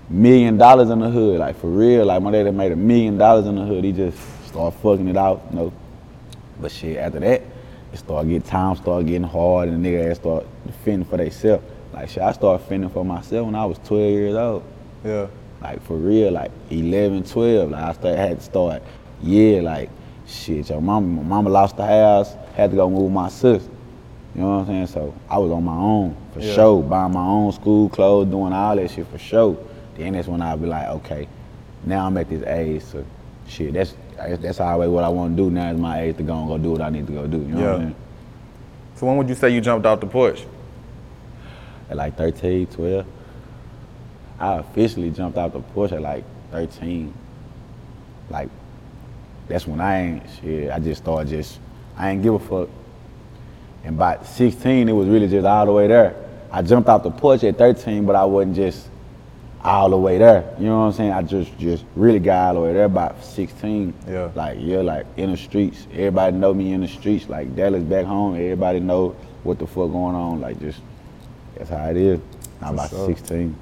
million 0.09 0.57
dollars 0.57 0.89
in 0.89 1.00
the 1.00 1.09
hood, 1.09 1.39
like 1.39 1.59
for 1.59 1.68
real. 1.68 2.06
Like 2.06 2.21
my 2.21 2.31
daddy 2.31 2.51
made 2.51 2.71
a 2.71 2.75
million 2.75 3.18
dollars 3.18 3.45
in 3.45 3.56
the 3.56 3.65
hood. 3.65 3.83
He 3.83 3.92
just 3.92 4.18
started 4.47 4.77
fucking 4.80 5.07
it 5.07 5.18
out, 5.18 5.44
you 5.50 5.56
know. 5.56 5.74
But 6.62 6.71
shit, 6.71 6.97
after 6.97 7.19
that, 7.19 7.42
it 7.91 7.97
started 7.97 8.30
getting 8.30 8.41
times 8.47 8.80
started 8.80 9.07
getting 9.07 9.24
hard, 9.24 9.69
and 9.69 9.83
the 9.83 9.89
nigga 9.89 10.12
ass 10.12 10.18
started 10.18 10.47
fending 10.83 11.07
for 11.09 11.18
themselves. 11.18 11.63
Like 11.94 12.09
shit, 12.09 12.24
I 12.24 12.31
started 12.33 12.63
fending 12.65 12.89
for 12.89 13.03
myself 13.03 13.45
when 13.45 13.56
I 13.56 13.65
was 13.65 13.80
12 13.80 14.12
years 14.12 14.36
old. 14.36 14.63
Yeah. 15.03 15.27
Like 15.62 15.81
for 15.83 15.97
real, 15.97 16.31
like 16.31 16.51
11, 16.69 17.24
12. 17.24 17.71
Like 17.71 17.83
I 17.83 17.94
started, 17.94 18.18
had 18.18 18.38
to 18.38 18.44
start, 18.44 18.83
yeah, 19.21 19.62
like 19.62 19.89
shit. 20.27 20.69
Your 20.69 20.81
mama, 20.81 21.07
my 21.07 21.24
mama 21.24 21.50
lost 21.50 21.77
the 21.77 21.86
house, 21.86 22.36
had 22.56 22.69
to 22.71 22.75
go 22.77 22.89
move 22.89 23.12
my 23.12 23.30
sister. 23.30 23.69
You 24.35 24.42
know 24.42 24.57
what 24.57 24.59
I'm 24.62 24.65
saying? 24.68 24.88
So 24.88 25.13
I 25.30 25.38
was 25.39 25.51
on 25.51 25.63
my 25.63 25.75
own 25.75 26.15
for 26.33 26.39
Yeah. 26.39 26.53
sure, 26.53 26.83
buying 26.83 27.12
my 27.13 27.25
own 27.25 27.51
school 27.51 27.89
clothes, 27.89 28.30
doing 28.30 28.53
all 28.53 28.75
that 28.75 28.92
shit 28.92 29.07
for 29.07 29.18
sure. 29.18 29.57
Then 29.97 30.13
that's 30.13 30.27
when 30.27 30.42
I'll 30.42 30.56
be 30.56 30.68
like, 30.68 30.88
okay, 30.88 31.27
now 31.83 32.06
I'm 32.06 32.15
at 32.18 32.30
this 32.30 32.44
age, 32.44 32.83
so 32.83 33.03
shit, 33.47 33.74
that's 33.74 33.95
that's 34.42 34.60
always 34.60 34.89
what 34.89 35.04
I 35.04 35.10
want 35.10 35.36
to 35.36 35.44
do. 35.44 35.50
Now 35.50 35.71
is 35.71 35.80
my 35.80 36.01
age 36.01 36.18
to 36.18 36.24
go 36.24 36.38
and 36.38 36.48
go 36.48 36.57
do 36.57 36.71
what 36.71 36.81
I 36.81 36.89
need 36.89 37.07
to 37.07 37.13
go 37.13 37.27
do. 37.27 37.38
You 37.38 37.45
know 37.45 37.71
what 37.71 37.81
I 37.81 37.86
mean? 37.86 37.95
So 38.95 39.06
when 39.06 39.18
would 39.18 39.30
you 39.30 39.36
say 39.36 39.50
you 39.50 39.62
jumped 39.62 39.86
off 39.86 40.00
the 40.00 40.07
porch? 40.07 40.45
At 41.89 41.98
like 41.98 42.18
13, 42.18 42.68
12. 42.68 43.06
I 44.39 44.57
officially 44.57 45.09
jumped 45.09 45.38
out 45.38 45.54
the 45.54 45.59
porch 45.59 45.92
at 45.92 46.02
like 46.02 46.23
13. 46.52 47.14
Like, 48.30 48.49
that's 49.47 49.66
when 49.66 49.81
I 49.81 50.02
ain't, 50.02 50.23
shit, 50.42 50.71
I 50.71 50.80
just 50.80 51.02
started 51.02 51.30
just, 51.30 51.59
I 51.97 52.11
ain't 52.11 52.21
give 52.21 52.33
a 52.33 52.40
fuck. 52.40 52.69
And 53.83 53.97
by 53.97 54.21
16, 54.23 54.90
it 54.90 54.92
was 54.92 55.07
really 55.07 55.28
just 55.28 55.45
all 55.45 55.66
the 55.66 55.71
way 55.71 55.88
there. 55.88 56.16
I 56.52 56.61
jumped 56.61 56.90
out 56.90 57.04
the 57.04 57.11
porch 57.11 57.44
at 57.44 57.57
13, 57.57 58.06
but 58.06 58.16
I 58.16 58.26
wasn't 58.26 58.56
just 58.56 58.90
all 59.63 59.89
the 59.89 59.97
way 59.97 60.18
there. 60.18 60.56
You 60.57 60.66
know 60.66 60.80
what 60.80 60.85
I'm 60.85 60.94
saying? 60.94 61.11
I 61.11 61.21
just 61.21 61.57
just 61.57 61.85
really 61.95 62.19
got 62.19 62.49
all 62.49 62.54
the 62.56 62.68
way 62.68 62.73
there 62.73 62.85
about 62.85 63.23
16. 63.23 63.94
Yeah. 64.07 64.31
Like, 64.35 64.57
yeah, 64.59 64.78
like 64.78 65.06
in 65.18 65.31
the 65.31 65.37
streets. 65.37 65.85
Everybody 65.92 66.37
know 66.37 66.54
me 66.54 66.73
in 66.73 66.81
the 66.81 66.87
streets. 66.87 67.28
Like 67.28 67.56
Dallas 67.56 67.83
back 67.83 68.06
home, 68.06 68.35
everybody 68.35 68.80
know 68.80 69.16
what 69.44 69.59
the 69.59 69.68
fuck 69.68 69.92
going 69.92 70.16
on. 70.16 70.42
Like 70.42 70.59
just, 70.59 70.81
that's 71.56 71.69
how 71.69 71.89
it 71.89 71.97
is. 71.97 72.19
I'm 72.61 72.73
about 72.73 72.89
sure. 72.89 73.07
16. 73.07 73.56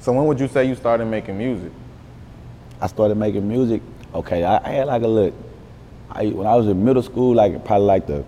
So 0.00 0.12
when 0.12 0.26
would 0.26 0.40
you 0.40 0.48
say 0.48 0.64
you 0.64 0.74
started 0.74 1.06
making 1.06 1.36
music? 1.36 1.72
I 2.80 2.86
started 2.86 3.16
making 3.16 3.48
music. 3.48 3.82
Okay, 4.14 4.44
I, 4.44 4.64
I 4.64 4.70
had 4.70 4.86
like 4.86 5.02
a 5.02 5.08
look. 5.08 5.34
I, 6.10 6.26
when 6.26 6.46
I 6.46 6.54
was 6.54 6.66
in 6.68 6.84
middle 6.84 7.02
school, 7.02 7.34
like 7.34 7.64
probably 7.64 7.86
like 7.86 8.06
the 8.06 8.24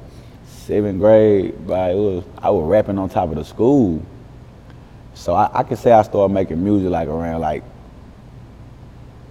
seventh 0.47 1.00
grade, 1.00 1.66
but 1.66 1.92
it 1.92 1.97
was 1.97 2.25
I 2.38 2.50
was 2.50 2.64
rapping 2.69 2.99
on 2.99 3.09
top 3.09 3.30
of 3.30 3.37
the 3.37 3.45
school. 3.45 4.04
So 5.14 5.35
I, 5.35 5.50
I 5.55 5.75
say 5.75 5.93
I 5.93 6.02
started 6.02 6.33
making 6.33 6.62
music 6.62 6.90
like 6.90 7.09
around 7.09 7.40
like 7.40 7.62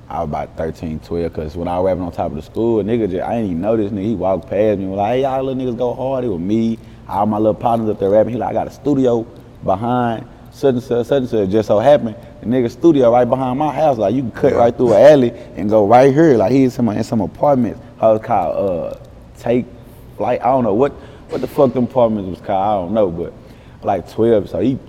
I 0.10 0.22
was 0.22 0.30
about 0.30 0.58
13, 0.58 1.00
12, 1.02 1.34
cause 1.34 1.56
when 1.56 1.68
I 1.68 1.78
was 1.80 1.86
rapping 1.86 2.04
on 2.04 2.12
top 2.12 2.32
of 2.32 2.36
the 2.36 2.42
school, 2.42 2.80
a 2.80 2.84
nigga 2.84 3.10
just 3.10 3.24
I 3.24 3.36
didn't 3.36 3.52
even 3.52 3.62
know 3.62 3.78
this 3.78 3.92
nigga. 3.92 4.06
He 4.06 4.16
walked 4.16 4.50
past 4.50 4.80
me, 4.80 4.88
was 4.88 4.98
like, 4.98 5.14
"Hey, 5.14 5.22
y'all 5.22 5.44
little 5.44 5.62
niggas 5.62 5.78
go 5.78 5.94
hard." 5.94 6.24
It 6.24 6.30
was 6.30 6.40
me, 6.40 6.80
all 7.08 7.28
my 7.28 7.38
little 7.38 7.54
partners 7.54 7.90
up 7.90 8.00
there 8.00 8.10
rapping. 8.10 8.34
He 8.34 8.40
like, 8.40 8.50
"I 8.50 8.54
got 8.54 8.68
a 8.68 8.72
studio 8.72 9.22
behind 9.64 10.26
such 10.52 10.74
and 10.74 10.84
such, 10.84 11.06
such 11.06 11.20
and 11.22 11.30
such." 11.30 11.50
Just 11.50 11.68
so 11.68 11.78
happened, 11.78 12.16
the 12.42 12.48
nigga 12.48 12.72
studio 12.72 13.12
right 13.12 13.30
behind 13.30 13.60
my 13.60 13.72
house. 13.72 14.00
Like 14.00 14.16
you 14.16 14.24
can 14.24 14.32
cut 14.32 14.54
right 14.54 14.76
through 14.76 14.96
an 14.96 15.12
alley 15.12 15.30
and 15.56 15.70
go 15.70 15.86
right 15.86 16.12
here. 16.12 16.38
Like 16.38 16.54
he 16.54 16.64
in 16.64 16.72
some 16.72 16.90
in 16.90 17.04
some 17.04 17.22
apartments. 17.22 17.80
How 18.00 18.16
it's 18.16 18.26
called 18.26 18.56
uh 18.96 19.00
take 19.38 19.68
flight. 20.18 20.42
I 20.42 20.46
don't 20.46 20.64
know 20.64 20.74
what 20.74 20.92
what 21.30 21.42
the 21.42 21.48
fuck 21.48 21.74
them 21.74 21.84
apartments 21.84 22.30
was 22.30 22.46
called. 22.46 22.64
I 22.66 22.74
don't 22.74 22.94
know, 22.96 23.12
but 23.12 23.32
like 23.84 24.12
12. 24.12 24.50
So 24.50 24.60
he 24.60 24.80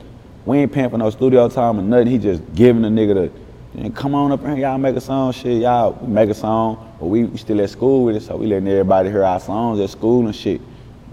we 0.47 0.59
ain't 0.59 0.73
paying 0.73 0.91
for 0.91 0.99
no 0.99 1.11
studio 1.11 1.49
time 1.49 1.79
or 1.79 1.83
nothing. 1.83 2.09
He 2.09 2.19
just 2.19 2.43
giving 2.55 2.83
the 2.83 2.89
nigga 2.89 3.15
the 3.15 3.33
and 3.73 3.95
come 3.95 4.15
on 4.17 4.33
up 4.33 4.41
here, 4.41 4.57
y'all 4.57 4.79
make 4.79 4.97
a 4.97 5.01
song, 5.01 5.33
shit. 5.33 5.63
Y'all 5.63 6.05
make 6.05 6.29
a 6.29 6.35
song, 6.35 6.93
but 6.99 7.07
we, 7.07 7.25
we 7.25 7.39
still 7.39 7.61
at 7.61 7.71
school 7.71 8.05
with 8.05 8.17
it, 8.17 8.23
so 8.23 8.37
we 8.37 8.47
letting 8.47 8.67
everybody 8.67 9.11
hear 9.11 9.23
our 9.23 9.39
songs 9.39 9.79
at 9.79 9.91
school 9.91 10.27
and 10.27 10.35
shit. 10.35 10.61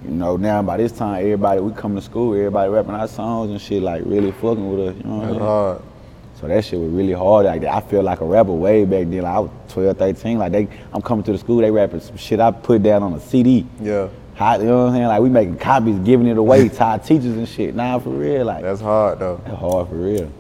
You 0.04 0.12
know, 0.12 0.38
now 0.38 0.64
by 0.64 0.78
this 0.78 0.92
time, 0.92 1.18
everybody 1.18 1.62
we 1.62 1.72
come 1.74 1.96
to 1.96 2.02
school, 2.02 2.34
everybody 2.34 2.72
rapping 2.72 2.96
our 2.96 3.08
songs 3.08 3.52
and 3.52 3.62
shit, 3.62 3.84
like 3.84 4.02
really 4.06 4.32
fucking 4.32 4.72
with 4.72 4.90
us. 4.90 4.98
You 4.98 5.04
know 5.04 5.18
what 5.18 5.22
I'm 5.22 5.22
That's 5.22 5.34
saying? 5.34 5.46
hard. 5.46 5.82
So 6.40 6.48
that 6.48 6.66
shit 6.66 6.80
was 6.80 6.90
really 6.92 7.14
hard. 7.14 7.46
Like 7.46 7.64
I 7.64 7.80
feel 7.82 8.02
like 8.04 8.22
a 8.22 8.26
rapper 8.26 8.54
way 8.54 8.86
back 8.86 9.08
then. 9.08 9.22
Like 9.22 9.36
I 9.36 9.40
was 9.40 9.52
12, 9.70 9.98
13. 9.98 10.38
Like 10.38 10.52
they, 10.52 10.68
I'm 10.94 11.02
coming 11.02 11.24
to 11.26 11.32
the 11.32 11.38
school, 11.38 11.58
they 11.58 11.72
rapping 11.72 12.00
some 12.00 12.18
shit 12.18 12.40
I 12.40 12.52
put 12.52 12.82
down 12.82 13.04
on 13.04 13.14
a 13.14 13.20
CD. 13.20 13.68
Yeah. 13.80 14.10
Hot, 14.38 14.60
you 14.60 14.68
know 14.68 14.84
what 14.84 14.90
I'm 14.90 14.94
saying? 14.96 15.08
Like 15.08 15.22
we 15.22 15.30
making 15.30 15.58
copies, 15.58 15.98
giving 16.00 16.28
it 16.28 16.38
away 16.38 16.70
to 16.70 16.84
our 16.84 17.00
teachers 17.00 17.36
and 17.38 17.50
shit. 17.50 17.74
Nah, 17.74 17.98
for 17.98 18.12
real, 18.12 18.46
like 18.46 18.62
That's 18.62 18.82
hard 18.82 19.18
though. 19.20 19.42
that's 19.44 19.58
hard 19.58 19.90
for 19.90 19.96
real. 19.96 20.32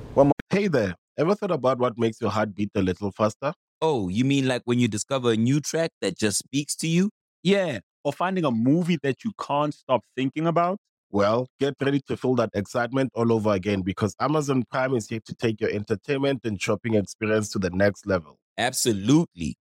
Hey 0.49 0.67
there, 0.67 0.95
ever 1.17 1.33
thought 1.35 1.51
about 1.51 1.79
what 1.79 1.97
makes 1.97 2.21
your 2.21 2.29
heart 2.29 2.53
beat 2.55 2.69
a 2.75 2.81
little 2.81 3.11
faster? 3.11 3.53
Oh, 3.81 4.07
you 4.07 4.23
mean 4.23 4.47
like 4.47 4.61
when 4.65 4.77
you 4.79 4.87
discover 4.87 5.31
a 5.31 5.35
new 5.35 5.59
track 5.59 5.91
that 6.01 6.17
just 6.17 6.37
speaks 6.39 6.75
to 6.77 6.87
you? 6.87 7.09
Yeah, 7.43 7.79
or 8.03 8.13
finding 8.13 8.45
a 8.45 8.51
movie 8.51 8.97
that 9.01 9.23
you 9.25 9.31
can't 9.39 9.73
stop 9.73 10.01
thinking 10.15 10.45
about. 10.47 10.77
Well, 11.09 11.47
get 11.59 11.73
ready 11.81 12.01
to 12.07 12.15
feel 12.17 12.35
that 12.35 12.51
excitement 12.53 13.11
all 13.15 13.31
over 13.33 13.51
again 13.51 13.81
because 13.81 14.15
Amazon 14.19 14.63
Prime 14.69 14.95
is 14.95 15.09
here 15.09 15.21
to 15.25 15.33
take 15.33 15.59
your 15.59 15.69
entertainment 15.71 16.41
and 16.43 16.61
shopping 16.61 16.93
experience 16.93 17.49
to 17.53 17.59
the 17.59 17.69
next 17.71 18.05
level. 18.05 18.37
Absolutely. 18.57 19.55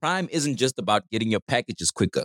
Prime 0.00 0.28
isn't 0.30 0.56
just 0.56 0.78
about 0.78 1.08
getting 1.10 1.30
your 1.30 1.40
packages 1.48 1.90
quicker. 1.90 2.24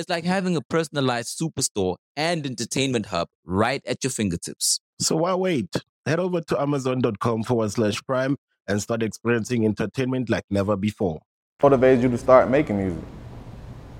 It's 0.00 0.08
like 0.08 0.24
having 0.24 0.56
a 0.56 0.62
personalized 0.62 1.38
superstore 1.38 1.96
and 2.16 2.46
entertainment 2.46 3.04
hub 3.04 3.28
right 3.44 3.82
at 3.86 4.02
your 4.02 4.10
fingertips. 4.10 4.80
So 4.98 5.16
why 5.16 5.34
wait? 5.34 5.76
Head 6.06 6.18
over 6.18 6.40
to 6.40 6.58
amazon.com 6.58 7.42
forward 7.42 7.70
slash 7.70 8.02
prime 8.04 8.38
and 8.66 8.80
start 8.80 9.02
experiencing 9.02 9.66
entertainment 9.66 10.30
like 10.30 10.44
never 10.48 10.74
before. 10.74 11.20
Motivated 11.62 12.02
you 12.02 12.08
to 12.08 12.16
start 12.16 12.48
making 12.48 12.78
music. 12.78 13.04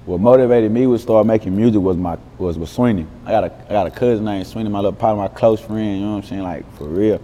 What 0.07 0.21
motivated 0.21 0.73
me 0.73 0.85
to 0.85 0.99
start 0.99 1.27
making 1.27 1.55
music 1.55 1.83
was 1.83 1.99
my 1.99 2.17
was 2.39 2.57
was 2.57 2.71
Sweeney. 2.71 3.07
I 3.27 3.33
got 3.33 3.45
a 3.45 3.53
I 3.67 3.73
got 3.73 3.87
a 3.87 3.91
cousin 3.91 4.25
named 4.25 4.47
Sweeney, 4.47 4.71
my 4.71 4.79
little 4.79 4.93
partner, 4.93 5.21
my 5.21 5.29
close 5.29 5.61
friend. 5.61 6.01
You 6.01 6.07
know 6.07 6.13
what 6.13 6.25
I'm 6.25 6.29
saying? 6.31 6.43
Like 6.43 6.77
for 6.79 6.85
real. 6.85 7.21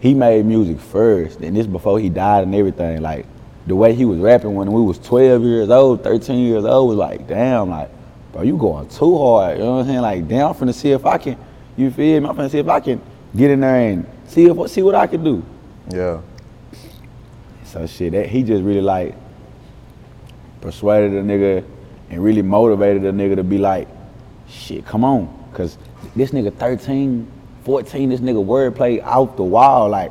He 0.00 0.14
made 0.14 0.46
music 0.46 0.80
first, 0.80 1.40
and 1.40 1.54
this 1.54 1.66
before 1.66 1.98
he 1.98 2.08
died 2.08 2.44
and 2.44 2.54
everything. 2.54 3.02
Like 3.02 3.26
the 3.66 3.74
way 3.74 3.94
he 3.94 4.04
was 4.04 4.18
rapping 4.18 4.54
when 4.54 4.70
we 4.70 4.82
was 4.82 4.98
12 4.98 5.42
years 5.42 5.70
old, 5.70 6.04
13 6.04 6.38
years 6.38 6.64
old 6.64 6.90
was 6.90 6.98
like, 6.98 7.26
damn, 7.26 7.70
like, 7.70 7.90
bro, 8.32 8.42
you 8.42 8.56
going 8.56 8.88
too 8.88 9.16
hard. 9.16 9.58
You 9.58 9.64
know 9.64 9.72
what 9.76 9.80
I'm 9.80 9.86
saying? 9.86 10.00
Like, 10.00 10.28
damn, 10.28 10.48
I'm 10.48 10.54
finna 10.54 10.74
see 10.74 10.92
if 10.92 11.06
I 11.06 11.18
can. 11.18 11.38
You 11.76 11.90
feel 11.90 12.20
me? 12.20 12.28
I'm 12.28 12.36
finna 12.36 12.50
see 12.50 12.58
if 12.58 12.68
I 12.68 12.80
can 12.80 13.00
get 13.34 13.50
in 13.50 13.60
there 13.60 13.76
and 13.76 14.06
see 14.26 14.46
if 14.46 14.70
see 14.70 14.82
what 14.82 14.94
I 14.94 15.06
can 15.06 15.24
do. 15.24 15.44
Yeah. 15.88 16.20
So 17.64 17.86
shit, 17.86 18.12
that 18.12 18.28
he 18.28 18.42
just 18.42 18.62
really 18.62 18.80
like 18.80 19.14
persuaded 20.60 21.12
a 21.12 21.22
nigga 21.22 21.64
and 22.10 22.22
really 22.22 22.42
motivated 22.42 23.04
a 23.04 23.12
nigga 23.12 23.36
to 23.36 23.44
be 23.44 23.58
like, 23.58 23.88
shit, 24.48 24.84
come 24.86 25.04
on. 25.04 25.28
Cause 25.54 25.78
this 26.14 26.30
nigga 26.30 26.54
13, 26.54 27.26
14, 27.64 28.08
this 28.10 28.20
nigga 28.20 28.44
wordplay 28.44 29.00
out 29.02 29.36
the 29.36 29.42
wall. 29.42 29.88
Like, 29.88 30.10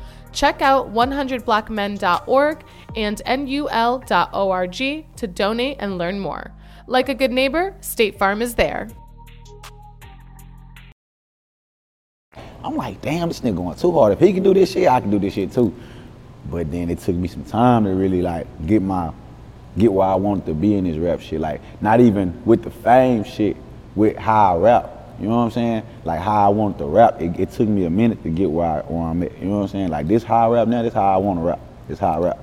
Check 0.31 0.61
out 0.61 0.93
100blackmen.org 0.93 2.63
and 2.95 3.21
nul.org 3.25 4.75
to 5.15 5.27
donate 5.27 5.77
and 5.79 5.97
learn 5.97 6.19
more. 6.19 6.51
Like 6.87 7.09
a 7.09 7.13
good 7.13 7.31
neighbor, 7.31 7.75
State 7.81 8.17
Farm 8.17 8.41
is 8.41 8.55
there. 8.55 8.89
I'm 12.63 12.75
like, 12.75 13.01
damn, 13.01 13.27
this 13.27 13.41
nigga 13.41 13.55
going 13.55 13.75
too 13.75 13.91
hard. 13.91 14.13
If 14.13 14.19
he 14.19 14.33
can 14.33 14.43
do 14.43 14.53
this 14.53 14.71
shit, 14.71 14.87
I 14.87 14.99
can 15.01 15.09
do 15.09 15.19
this 15.19 15.33
shit 15.33 15.51
too. 15.51 15.73
But 16.49 16.71
then 16.71 16.89
it 16.89 16.99
took 16.99 17.15
me 17.15 17.27
some 17.27 17.43
time 17.43 17.85
to 17.85 17.91
really 17.91 18.21
like 18.21 18.47
get 18.67 18.81
my 18.81 19.11
get 19.77 19.91
where 19.91 20.07
I 20.07 20.15
wanted 20.15 20.45
to 20.47 20.53
be 20.53 20.75
in 20.75 20.83
this 20.83 20.97
rap 20.97 21.21
shit. 21.21 21.39
Like 21.39 21.61
not 21.81 21.99
even 21.99 22.41
with 22.45 22.63
the 22.63 22.71
fame 22.71 23.23
shit, 23.23 23.57
with 23.95 24.17
how 24.17 24.55
I 24.55 24.59
rap. 24.59 25.00
You 25.21 25.27
know 25.27 25.37
what 25.37 25.43
I'm 25.43 25.51
saying? 25.51 25.83
Like 26.03 26.19
how 26.19 26.47
I 26.47 26.49
wanted 26.49 26.79
to 26.79 26.85
rap. 26.85 27.21
It, 27.21 27.39
it 27.39 27.51
took 27.51 27.69
me 27.69 27.85
a 27.85 27.89
minute 27.89 28.23
to 28.23 28.29
get 28.29 28.49
where, 28.49 28.65
I, 28.65 28.79
where 28.81 29.03
I'm 29.03 29.21
at. 29.21 29.37
You 29.37 29.45
know 29.45 29.57
what 29.57 29.63
I'm 29.63 29.67
saying? 29.67 29.89
Like 29.89 30.07
this 30.07 30.23
how 30.23 30.51
I 30.51 30.55
rap 30.55 30.67
now, 30.67 30.81
this 30.81 30.93
how 30.93 31.13
I 31.13 31.17
want 31.17 31.39
to 31.39 31.43
rap. 31.43 31.59
This 31.87 31.99
how 31.99 32.13
I 32.13 32.25
rap. 32.25 32.39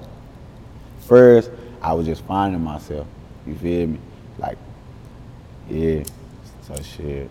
First, 1.00 1.50
I 1.82 1.92
was 1.92 2.06
just 2.06 2.22
finding 2.24 2.62
myself. 2.62 3.06
You 3.46 3.56
feel 3.56 3.88
me? 3.88 3.98
Like, 4.38 4.58
yeah. 5.68 6.04
So 6.62 6.80
shit. 6.82 7.28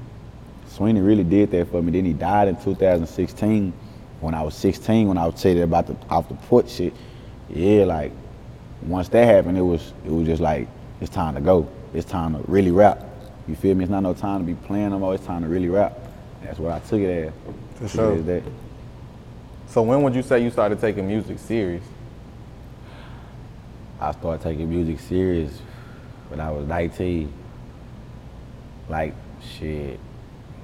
Sweeney 0.68 1.00
really 1.00 1.24
did 1.24 1.52
that 1.52 1.70
for 1.72 1.82
me. 1.82 1.92
Then 1.94 2.04
he 2.04 2.14
died 2.14 2.50
in 2.50 2.56
2016 2.58 3.72
when 4.20 4.34
I 4.34 4.42
was 4.42 4.56
16, 4.56 5.08
when 5.08 5.18
I 5.18 5.26
was 5.26 5.42
telling 5.42 5.62
about 5.62 5.88
the 5.88 5.96
off 6.10 6.28
the 6.28 6.36
port 6.36 6.70
shit. 6.70 6.94
Yeah, 7.50 7.86
like 7.86 8.12
once 8.82 9.08
that 9.10 9.26
happened, 9.26 9.58
it 9.58 9.62
was 9.62 9.94
it 10.06 10.12
was 10.12 10.28
just 10.28 10.42
like 10.42 10.68
it's 11.00 11.10
time 11.10 11.36
to 11.36 11.42
go. 11.42 11.70
It's 11.94 12.06
time 12.06 12.34
to 12.34 12.52
really 12.52 12.72
rap. 12.72 13.07
You 13.48 13.56
feel 13.56 13.76
me? 13.76 13.84
It's 13.84 13.92
not 13.92 14.02
no 14.02 14.14
time 14.14 14.40
to 14.40 14.46
be 14.46 14.56
playing 14.68 14.90
no 14.90 15.00
more. 15.00 15.16
It's 15.16 15.26
time 15.26 15.42
to 15.42 15.48
really 15.48 15.70
rap. 15.70 15.98
That's 16.44 16.60
what 16.60 16.74
I 16.74 16.80
took 16.80 17.00
it 17.00 17.28
as. 17.28 17.34
For 17.76 17.88
sure. 17.88 18.18
that. 18.18 18.44
So 19.70 19.82
when 19.82 20.02
would 20.04 20.16
you 20.16 20.22
say 20.24 20.44
you 20.44 20.50
started 20.50 20.80
taking 20.80 21.08
music 21.08 21.40
serious? 21.40 21.84
I 24.00 24.12
started 24.12 24.44
taking 24.44 24.70
music 24.70 25.00
serious 25.00 25.62
when 26.30 26.40
I 26.40 26.52
was 26.52 26.68
19. 26.68 27.32
Like 28.90 29.14
shit, 29.42 30.00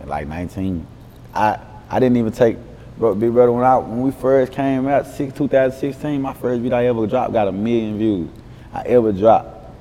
like 0.06 0.28
19. 0.28 0.86
I 1.34 1.60
I 1.90 2.00
didn't 2.00 2.18
even 2.18 2.32
take, 2.32 2.58
bro, 2.98 3.16
big 3.16 3.34
brother. 3.34 3.52
When 3.52 3.64
I 3.64 3.78
when 3.78 4.02
we 4.02 4.12
first 4.12 4.52
came 4.52 4.88
out, 4.88 5.08
six, 5.08 5.34
2016, 5.34 6.22
my 6.22 6.34
first 6.34 6.64
beat 6.64 6.74
I 6.74 6.88
ever 6.88 7.06
dropped 7.08 7.34
got 7.34 7.48
a 7.48 7.52
million 7.52 7.98
views. 7.98 8.30
I 8.74 8.84
ever 8.84 9.12
dropped. 9.12 9.72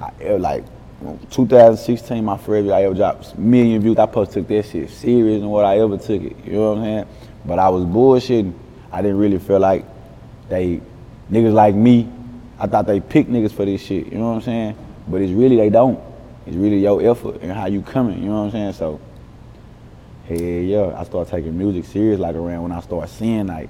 I 0.00 0.12
ever 0.20 0.38
like 0.38 0.64
2016, 1.00 2.24
my 2.24 2.36
first 2.36 2.68
I 2.70 2.84
ever 2.84 2.94
dropped 2.94 3.38
million 3.38 3.80
views. 3.80 3.98
I 3.98 4.06
supposed 4.06 4.32
to 4.32 4.40
took 4.40 4.48
that 4.48 4.66
shit 4.66 4.90
serious 4.90 5.42
and 5.42 5.50
what 5.50 5.64
I 5.64 5.78
ever 5.78 5.96
took 5.96 6.22
it. 6.22 6.36
You 6.44 6.52
know 6.54 6.72
what 6.72 6.78
I'm 6.78 6.84
saying? 6.84 7.06
But 7.44 7.58
I 7.58 7.68
was 7.68 7.84
bullshitting. 7.84 8.52
I 8.90 9.02
didn't 9.02 9.18
really 9.18 9.38
feel 9.38 9.60
like 9.60 9.84
they 10.48 10.80
niggas 11.30 11.52
like 11.52 11.74
me. 11.74 12.10
I 12.58 12.66
thought 12.66 12.86
they 12.86 12.98
pick 12.98 13.28
niggas 13.28 13.52
for 13.52 13.64
this 13.64 13.80
shit. 13.80 14.06
You 14.06 14.18
know 14.18 14.30
what 14.30 14.36
I'm 14.36 14.42
saying? 14.42 14.76
But 15.06 15.20
it's 15.20 15.32
really 15.32 15.56
they 15.56 15.70
don't. 15.70 16.00
It's 16.46 16.56
really 16.56 16.78
your 16.78 17.00
effort 17.08 17.42
and 17.42 17.52
how 17.52 17.66
you 17.66 17.82
coming. 17.82 18.20
You 18.20 18.30
know 18.30 18.44
what 18.44 18.46
I'm 18.46 18.50
saying? 18.50 18.72
So, 18.72 19.00
hey, 20.24 20.64
yeah, 20.64 20.98
I 20.98 21.04
started 21.04 21.30
taking 21.30 21.56
music 21.56 21.84
serious 21.84 22.18
like 22.18 22.34
around 22.34 22.62
when 22.62 22.72
I 22.72 22.80
started 22.80 23.08
seeing 23.12 23.46
like 23.46 23.68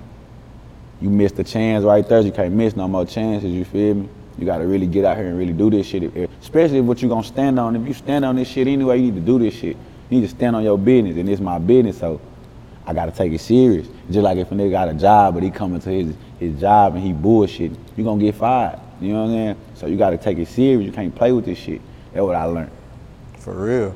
you 1.01 1.11
missed 1.11 1.39
a 1.39 1.45
chance 1.45 1.85
right 1.85 2.09
there. 2.09 2.21
You 2.21 2.33
can't 2.33 2.55
miss 2.55 2.75
no 2.75 2.89
more 2.89 3.05
chances. 3.05 3.51
You 3.51 3.67
feel 3.67 3.95
me? 3.97 4.09
You 4.39 4.47
got 4.47 4.59
to 4.59 4.67
really 4.67 4.87
get 4.87 5.05
out 5.05 5.17
here 5.17 5.27
and 5.27 5.37
really 5.39 5.53
do 5.53 5.69
this 5.71 5.87
shit. 5.87 6.05
If- 6.05 6.31
Especially 6.41 6.81
what 6.81 7.03
you 7.03 7.09
gonna 7.09 7.25
stand 7.25 7.59
on. 7.59 7.77
If 7.77 7.87
you 7.87 7.93
stand 7.93 8.25
on 8.25 8.37
this 8.37 8.49
shit 8.49 8.67
anyway, 8.69 8.99
you 8.99 9.07
need 9.11 9.17
to 9.17 9.21
do 9.21 9.39
this 9.39 9.55
shit. 9.55 9.77
You 10.09 10.21
need 10.21 10.23
to 10.23 10.35
stand 10.35 10.57
on 10.57 10.63
your 10.65 10.79
business, 10.79 11.17
and 11.17 11.29
it's 11.29 11.41
my 11.41 11.59
business. 11.59 11.99
So 11.99 12.21
I 12.87 12.95
gotta 12.95 13.11
take 13.13 13.33
it 13.33 13.41
serious. 13.41 13.87
Just 14.11 14.23
like 14.23 14.39
if 14.39 14.51
a 14.51 14.55
nigga 14.55 14.71
got 14.71 14.89
a 14.89 14.95
job, 14.95 15.35
but 15.35 15.43
he 15.43 15.51
coming 15.51 15.81
to 15.81 15.91
his 15.91 16.15
his 16.39 16.59
job 16.59 16.95
and 16.95 17.03
he 17.03 17.13
bullshit, 17.13 17.73
you 17.97 18.05
gonna 18.05 18.23
get 18.23 18.37
fired. 18.37 18.79
You 19.01 19.13
know 19.13 19.23
what 19.25 19.31
I'm 19.31 19.33
saying? 19.35 19.57
So 19.75 19.87
you 19.89 19.97
gotta 19.97 20.17
take 20.17 20.39
it 20.39 20.49
serious. 20.49 20.87
You 20.87 20.93
can't 20.93 21.15
play 21.15 21.33
with 21.33 21.45
this 21.45 21.59
shit. 21.59 21.81
That's 22.15 22.25
what 22.25 22.37
I 22.37 22.45
learned. 22.45 22.71
For 23.41 23.53
real. 23.53 23.95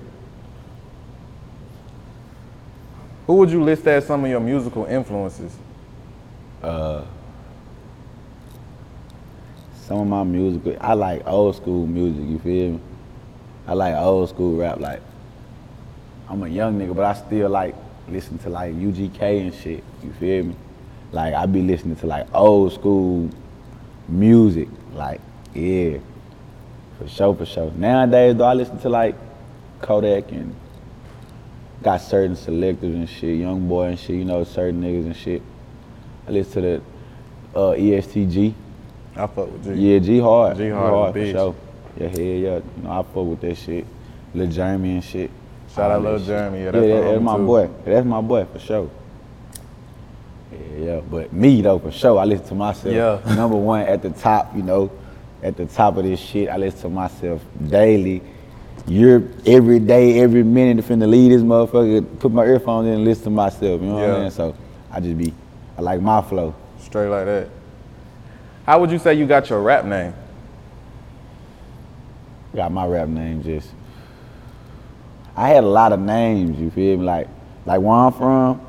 Who 3.26 3.34
would 3.36 3.50
you 3.50 3.62
list 3.62 3.86
as 3.86 4.04
some 4.06 4.24
of 4.24 4.30
your 4.30 4.40
musical 4.40 4.84
influences? 4.84 5.54
Uh, 6.62 7.04
Some 9.92 10.00
of 10.00 10.06
my 10.06 10.24
music, 10.24 10.78
I 10.80 10.94
like 10.94 11.20
old 11.26 11.54
school 11.54 11.86
music. 11.86 12.24
You 12.26 12.38
feel 12.38 12.70
me? 12.70 12.80
I 13.66 13.74
like 13.74 13.94
old 13.94 14.26
school 14.30 14.56
rap. 14.56 14.80
Like 14.80 15.02
I'm 16.30 16.42
a 16.42 16.48
young 16.48 16.78
nigga, 16.78 16.96
but 16.96 17.04
I 17.04 17.12
still 17.12 17.50
like 17.50 17.74
listen 18.08 18.38
to 18.38 18.48
like 18.48 18.72
UGK 18.72 19.20
and 19.20 19.54
shit. 19.54 19.84
You 20.02 20.14
feel 20.14 20.44
me? 20.44 20.56
Like 21.10 21.34
I 21.34 21.44
be 21.44 21.60
listening 21.60 21.96
to 21.96 22.06
like 22.06 22.26
old 22.34 22.72
school 22.72 23.28
music. 24.08 24.68
Like 24.94 25.20
yeah, 25.52 25.98
for 26.98 27.06
sure, 27.06 27.34
for 27.36 27.44
sure. 27.44 27.70
Nowadays 27.72 28.34
though, 28.34 28.46
I 28.46 28.54
listen 28.54 28.78
to 28.78 28.88
like 28.88 29.14
Kodak 29.82 30.32
and 30.32 30.56
got 31.82 31.98
certain 31.98 32.34
selectives 32.34 32.94
and 32.94 33.10
shit, 33.10 33.38
young 33.38 33.68
boy 33.68 33.88
and 33.88 33.98
shit, 33.98 34.16
you 34.16 34.24
know, 34.24 34.42
certain 34.44 34.80
niggas 34.82 35.04
and 35.04 35.16
shit. 35.16 35.42
I 36.26 36.30
listen 36.30 36.62
to 36.62 36.82
the 37.52 37.58
uh, 37.58 37.74
ESTG. 37.74 38.54
I 39.14 39.26
fuck 39.26 39.52
with 39.52 39.64
G. 39.64 39.72
Yeah, 39.74 39.98
G 39.98 40.18
hard. 40.18 40.56
G 40.56 40.68
hard 40.70 41.14
for 41.14 41.18
a 41.18 41.22
bitch. 41.22 41.32
sure. 41.32 41.54
Yeah, 41.98 42.08
hell 42.08 42.20
yeah. 42.20 42.54
You 42.56 42.62
know, 42.82 42.90
I 42.90 43.02
fuck 43.02 43.14
with 43.26 43.40
that 43.42 43.54
shit. 43.56 43.86
Lil 44.34 44.46
Jeremy 44.50 44.90
and 44.94 45.04
shit. 45.04 45.30
Shout 45.74 45.90
out 45.90 46.02
Lil. 46.02 46.18
Jeremy. 46.18 46.58
Yeah, 46.60 46.64
Yeah, 46.64 46.70
that's 46.72 46.82
that- 46.82 47.02
my 47.04 47.10
that's 47.12 47.22
my 47.22 47.36
too. 47.36 47.46
boy. 47.46 47.70
That's 47.84 48.06
my 48.06 48.20
boy 48.20 48.44
for 48.52 48.58
sure. 48.58 48.90
Yeah, 50.52 50.84
yeah. 50.84 51.00
But 51.00 51.32
me 51.32 51.60
though, 51.62 51.78
for 51.78 51.90
sure, 51.90 52.18
I 52.18 52.24
listen 52.24 52.46
to 52.48 52.54
myself. 52.54 52.94
Yeah. 52.94 53.34
Number 53.36 53.56
one 53.56 53.82
at 53.82 54.02
the 54.02 54.10
top, 54.10 54.54
you 54.56 54.62
know, 54.62 54.90
at 55.42 55.56
the 55.56 55.66
top 55.66 55.96
of 55.96 56.04
this 56.04 56.20
shit, 56.20 56.48
I 56.48 56.56
listen 56.56 56.82
to 56.82 56.88
myself 56.88 57.42
daily. 57.68 58.22
You're 58.86 59.22
every 59.46 59.78
day, 59.78 60.20
every 60.20 60.42
minute, 60.42 60.84
finna 60.84 61.08
leave 61.08 61.30
this 61.30 61.42
motherfucker, 61.42 62.18
put 62.18 62.32
my 62.32 62.44
earphones 62.44 62.88
in 62.88 62.94
and 62.94 63.04
listen 63.04 63.24
to 63.24 63.30
myself. 63.30 63.80
You 63.80 63.86
know 63.88 63.94
what 63.94 64.04
I'm 64.10 64.16
saying? 64.16 64.30
So 64.30 64.56
I 64.90 64.98
just 65.00 65.16
be, 65.16 65.32
I 65.78 65.82
like 65.82 66.00
my 66.00 66.20
flow. 66.22 66.54
Straight 66.80 67.08
like 67.08 67.26
that. 67.26 67.48
How 68.66 68.80
would 68.80 68.90
you 68.90 68.98
say 68.98 69.14
you 69.14 69.26
got 69.26 69.50
your 69.50 69.60
rap 69.60 69.84
name? 69.84 70.14
got 72.54 72.70
my 72.70 72.86
rap 72.86 73.08
name 73.08 73.42
just 73.42 73.70
I 75.34 75.48
had 75.48 75.64
a 75.64 75.66
lot 75.66 75.92
of 75.92 76.00
names, 76.00 76.58
you 76.58 76.70
feel 76.70 76.98
me? 76.98 77.04
Like 77.04 77.28
like 77.64 77.80
where 77.80 77.92
I'm 77.92 78.12
from, 78.12 78.60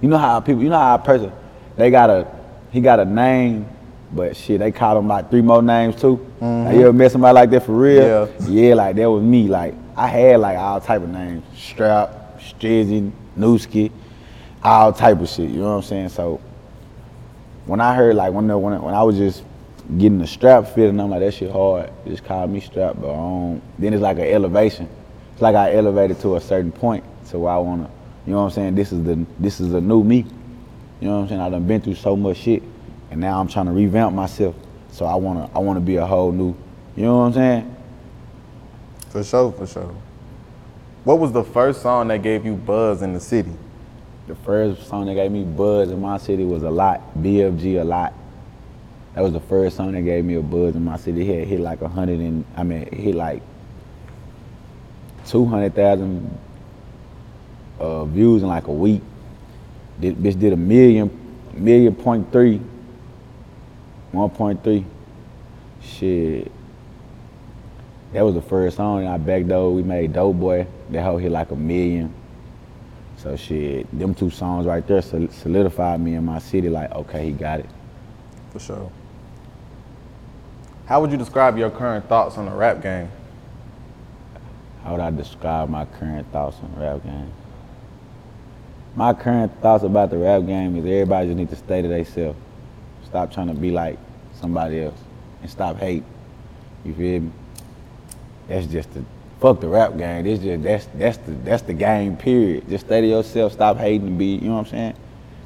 you 0.00 0.08
know 0.08 0.18
how 0.18 0.40
people 0.40 0.62
you 0.62 0.68
know 0.68 0.78
how 0.78 0.96
a 0.96 0.98
person 0.98 1.32
they 1.76 1.90
got 1.90 2.10
a 2.10 2.26
he 2.72 2.80
got 2.80 3.00
a 3.00 3.04
name, 3.04 3.68
but 4.12 4.36
shit, 4.36 4.58
they 4.58 4.72
call 4.72 4.98
him 4.98 5.08
like 5.08 5.30
three 5.30 5.42
more 5.42 5.62
names 5.62 6.00
too. 6.00 6.24
Like, 6.40 6.74
you 6.74 6.82
ever 6.82 6.92
met 6.92 7.12
somebody 7.12 7.34
like 7.34 7.50
that 7.50 7.64
for 7.64 7.72
real? 7.72 8.02
Mm-hmm. 8.26 8.52
Yeah. 8.52 8.68
Yeah, 8.68 8.74
like 8.74 8.96
that 8.96 9.10
was 9.10 9.22
me. 9.22 9.48
Like 9.48 9.74
I 9.96 10.08
had 10.08 10.40
like 10.40 10.58
all 10.58 10.80
type 10.80 11.02
of 11.02 11.08
names. 11.08 11.44
Strap, 11.56 12.40
Strizzy, 12.40 13.12
Newski, 13.38 13.92
all 14.62 14.92
type 14.92 15.20
of 15.20 15.28
shit, 15.28 15.50
you 15.50 15.60
know 15.60 15.70
what 15.70 15.76
I'm 15.76 15.82
saying? 15.82 16.08
So 16.10 16.40
when 17.70 17.80
I 17.80 17.94
heard 17.94 18.16
like 18.16 18.32
when 18.32 18.48
the, 18.48 18.58
when, 18.58 18.72
I- 18.74 18.78
when 18.80 18.94
I 18.94 19.02
was 19.04 19.16
just 19.16 19.44
getting 19.96 20.18
the 20.18 20.26
strap 20.26 20.66
fit 20.66 20.88
and 20.90 21.00
I'm 21.00 21.08
like 21.08 21.20
that 21.20 21.32
shit 21.34 21.52
hard. 21.52 21.90
Just 22.04 22.24
call 22.24 22.44
me 22.48 22.58
strap, 22.58 22.96
but 23.00 23.12
um, 23.14 23.62
then 23.78 23.94
it's 23.94 24.02
like 24.02 24.18
an 24.18 24.24
elevation. 24.26 24.88
It's 25.32 25.40
like 25.40 25.54
I 25.54 25.72
elevated 25.74 26.18
to 26.22 26.34
a 26.34 26.40
certain 26.40 26.72
point 26.72 27.04
to 27.28 27.38
where 27.38 27.52
I 27.52 27.58
wanna, 27.58 27.88
you 28.26 28.32
know 28.32 28.40
what 28.40 28.46
I'm 28.46 28.50
saying? 28.50 28.74
This 28.74 28.90
is 28.90 29.04
the 29.04 29.24
this 29.38 29.60
is 29.60 29.70
the 29.70 29.80
new 29.80 30.02
me. 30.02 30.26
You 31.00 31.08
know 31.08 31.16
what 31.16 31.22
I'm 31.22 31.28
saying? 31.28 31.40
I 31.40 31.48
done 31.48 31.64
been 31.68 31.80
through 31.80 31.94
so 31.94 32.16
much 32.16 32.38
shit, 32.38 32.62
and 33.12 33.20
now 33.20 33.40
I'm 33.40 33.46
trying 33.46 33.66
to 33.66 33.72
revamp 33.72 34.16
myself. 34.16 34.56
So 34.90 35.06
I 35.06 35.14
wanna 35.14 35.48
I 35.54 35.60
wanna 35.60 35.80
be 35.80 35.94
a 35.94 36.04
whole 36.06 36.32
new. 36.32 36.56
You 36.96 37.04
know 37.04 37.18
what 37.18 37.24
I'm 37.26 37.32
saying? 37.34 37.76
For 39.10 39.22
sure, 39.22 39.52
for 39.52 39.66
sure. 39.68 39.94
What 41.04 41.20
was 41.20 41.30
the 41.30 41.44
first 41.44 41.82
song 41.82 42.08
that 42.08 42.20
gave 42.22 42.44
you 42.44 42.56
buzz 42.56 43.00
in 43.02 43.12
the 43.12 43.20
city? 43.20 43.52
The 44.30 44.36
first 44.36 44.86
song 44.86 45.06
that 45.06 45.14
gave 45.14 45.32
me 45.32 45.42
buzz 45.42 45.90
in 45.90 46.00
my 46.00 46.16
city 46.16 46.44
was 46.44 46.62
a 46.62 46.70
lot. 46.70 47.00
BFG 47.18 47.80
a 47.80 47.84
lot. 47.84 48.14
That 49.16 49.22
was 49.22 49.32
the 49.32 49.40
first 49.40 49.76
song 49.76 49.90
that 49.90 50.02
gave 50.02 50.24
me 50.24 50.36
a 50.36 50.40
buzz 50.40 50.76
in 50.76 50.84
my 50.84 50.98
city. 50.98 51.28
It 51.28 51.48
hit 51.48 51.58
like 51.58 51.82
a 51.82 51.88
hundred 51.88 52.20
and 52.20 52.44
I 52.56 52.62
mean 52.62 52.82
it 52.82 52.94
hit 52.94 53.16
like 53.16 53.42
two 55.26 55.44
hundred 55.46 55.74
thousand 55.74 56.38
uh, 57.80 58.04
views 58.04 58.44
in 58.44 58.48
like 58.48 58.68
a 58.68 58.72
week. 58.72 59.02
This 59.98 60.14
bitch 60.14 60.38
did 60.38 60.52
a 60.52 60.56
million, 60.56 61.10
million 61.52 61.92
point 61.92 62.30
three, 62.30 62.60
one 64.12 64.30
point 64.30 64.62
three. 64.62 64.86
Shit. 65.82 66.52
That 68.12 68.22
was 68.22 68.36
the 68.36 68.42
first 68.42 68.76
song, 68.76 69.08
I 69.08 69.16
backed 69.16 69.48
though. 69.48 69.70
We 69.70 69.82
made 69.82 70.12
Dope 70.12 70.38
Boy. 70.38 70.68
That 70.90 71.02
hoe 71.02 71.16
hit 71.16 71.32
like 71.32 71.50
a 71.50 71.56
million. 71.56 72.14
So 73.22 73.36
shit, 73.36 73.86
them 73.98 74.14
two 74.14 74.30
songs 74.30 74.64
right 74.66 74.86
there 74.86 75.02
solidified 75.02 76.00
me 76.00 76.14
in 76.14 76.24
my 76.24 76.38
city. 76.38 76.70
Like, 76.70 76.90
okay, 76.92 77.26
he 77.26 77.32
got 77.32 77.60
it. 77.60 77.66
For 78.52 78.58
sure. 78.58 78.90
How 80.86 81.02
would 81.02 81.12
you 81.12 81.18
describe 81.18 81.58
your 81.58 81.68
current 81.68 82.08
thoughts 82.08 82.38
on 82.38 82.46
the 82.46 82.50
rap 82.50 82.82
game? 82.82 83.10
How 84.82 84.92
would 84.92 85.00
I 85.00 85.10
describe 85.10 85.68
my 85.68 85.84
current 85.84 86.32
thoughts 86.32 86.56
on 86.62 86.72
the 86.74 86.80
rap 86.80 87.02
game? 87.02 87.30
My 88.96 89.12
current 89.12 89.52
thoughts 89.60 89.84
about 89.84 90.08
the 90.08 90.16
rap 90.16 90.46
game 90.46 90.76
is 90.76 90.84
everybody 90.86 91.26
just 91.26 91.36
need 91.36 91.50
to 91.50 91.56
stay 91.56 91.82
to 91.82 91.88
themselves. 91.88 92.38
Stop 93.04 93.32
trying 93.32 93.48
to 93.48 93.54
be 93.54 93.70
like 93.70 93.98
somebody 94.32 94.80
else 94.80 94.98
and 95.42 95.50
stop 95.50 95.76
hate. 95.76 96.04
You 96.86 96.94
feel 96.94 97.20
me? 97.20 97.32
That's 98.48 98.66
just 98.66 98.94
the 98.94 99.04
fuck 99.40 99.60
the 99.60 99.68
rap 99.68 99.96
game. 99.96 100.24
This 100.24 100.38
just 100.38 100.62
that's 100.62 100.86
that's 100.94 101.16
the 101.18 101.32
that's 101.32 101.62
the 101.62 101.74
game. 101.74 102.16
Period. 102.16 102.68
Just 102.68 102.88
to 102.88 103.00
yourself. 103.00 103.52
Stop 103.52 103.78
hating 103.78 104.16
be. 104.16 104.36
You 104.36 104.48
know 104.48 104.54
what 104.54 104.60
I'm 104.60 104.66
saying? 104.66 104.94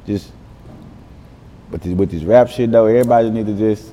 Just. 0.07 0.33
But 1.70 1.83
this, 1.83 1.94
with 1.94 2.11
this 2.11 2.22
rap 2.24 2.48
shit 2.48 2.70
though, 2.70 2.87
everybody 2.87 3.30
need 3.30 3.46
to 3.46 3.57
just 3.57 3.92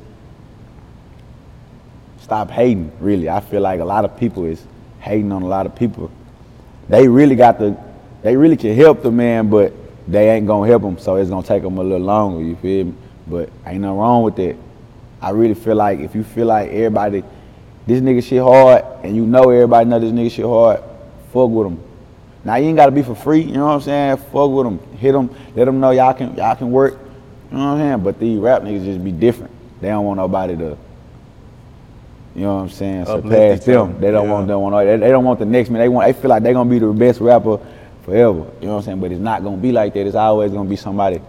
stop 2.19 2.49
hating. 2.49 2.91
Really, 2.99 3.29
I 3.29 3.39
feel 3.39 3.61
like 3.61 3.79
a 3.79 3.85
lot 3.85 4.05
of 4.05 4.17
people 4.17 4.45
is 4.45 4.63
hating 4.99 5.31
on 5.31 5.41
a 5.41 5.47
lot 5.47 5.65
of 5.65 5.75
people. 5.75 6.11
They 6.89 7.07
really 7.07 7.35
got 7.35 7.59
the, 7.59 7.77
they 8.21 8.35
really 8.35 8.57
can 8.57 8.75
help 8.75 9.01
the 9.01 9.11
man, 9.11 9.49
but 9.49 9.73
they 10.07 10.29
ain't 10.29 10.47
gonna 10.47 10.67
help 10.67 10.83
him. 10.83 10.97
So 10.97 11.15
it's 11.15 11.29
gonna 11.29 11.45
take 11.45 11.63
them 11.63 11.77
a 11.77 11.83
little 11.83 12.05
longer. 12.05 12.43
You 12.43 12.55
feel 12.57 12.85
me? 12.85 12.93
But 13.27 13.49
ain't 13.65 13.81
nothing 13.81 13.97
wrong 13.97 14.23
with 14.23 14.35
that. 14.35 14.55
I 15.21 15.29
really 15.29 15.53
feel 15.53 15.75
like 15.75 15.99
if 15.99 16.15
you 16.15 16.23
feel 16.23 16.47
like 16.47 16.69
everybody, 16.69 17.23
this 17.87 18.01
nigga 18.01 18.23
shit 18.23 18.41
hard, 18.41 18.83
and 19.03 19.15
you 19.15 19.25
know 19.25 19.49
everybody 19.49 19.89
know 19.89 19.99
this 19.99 20.11
nigga 20.11 20.31
shit 20.31 20.45
hard, 20.45 20.79
fuck 21.33 21.49
with 21.49 21.67
him. 21.67 21.79
Now 22.43 22.55
you 22.55 22.67
ain't 22.67 22.77
gotta 22.77 22.91
be 22.91 23.03
for 23.03 23.15
free. 23.15 23.41
You 23.41 23.53
know 23.53 23.65
what 23.67 23.73
I'm 23.73 23.81
saying? 23.81 24.17
Fuck 24.17 24.49
with 24.51 24.65
them, 24.65 24.79
hit 24.97 25.11
them, 25.11 25.29
let 25.55 25.65
them 25.65 25.79
know 25.79 25.91
y'all 25.91 26.13
can 26.13 26.35
y'all 26.35 26.55
can 26.55 26.71
work. 26.71 26.93
You 27.51 27.57
know 27.57 27.63
what 27.65 27.71
I'm 27.73 27.77
saying? 27.79 28.03
But 28.03 28.19
these 28.19 28.39
rap 28.39 28.61
niggas 28.61 28.85
just 28.85 29.03
be 29.03 29.11
different. 29.11 29.51
They 29.81 29.89
don't 29.89 30.05
want 30.05 30.17
nobody 30.17 30.55
to. 30.57 30.77
You 32.33 32.43
know 32.43 32.55
what 32.55 32.61
I'm 32.61 32.69
saying? 32.69 33.05
Surpass 33.05 33.65
them. 33.65 33.99
They 33.99 34.09
don't 34.09 34.25
Yeah. 34.27 34.31
want 34.31 34.47
them. 34.47 34.61
Want, 34.61 34.73
they, 34.85 34.95
they 34.97 35.09
don't 35.09 35.25
want 35.25 35.39
the 35.39 35.45
next 35.45 35.69
man. 35.69 35.81
They 35.81 35.89
want. 35.89 36.07
They 36.07 36.19
feel 36.19 36.29
like 36.29 36.43
they 36.43 36.53
gonna 36.53 36.69
be 36.69 36.79
the 36.79 36.87
best 36.93 37.19
rapper 37.19 37.59
forever. 38.03 38.45
You 38.61 38.67
know 38.67 38.73
what 38.73 38.77
I'm 38.77 38.81
saying? 38.83 38.99
But 39.01 39.11
it's 39.11 39.19
not 39.19 39.43
gonna 39.43 39.57
be 39.57 39.71
like 39.71 39.93
that. 39.95 40.07
It's 40.07 40.15
always 40.15 40.51
gonna 40.51 40.69
be 40.69 40.77
somebody 40.77 41.21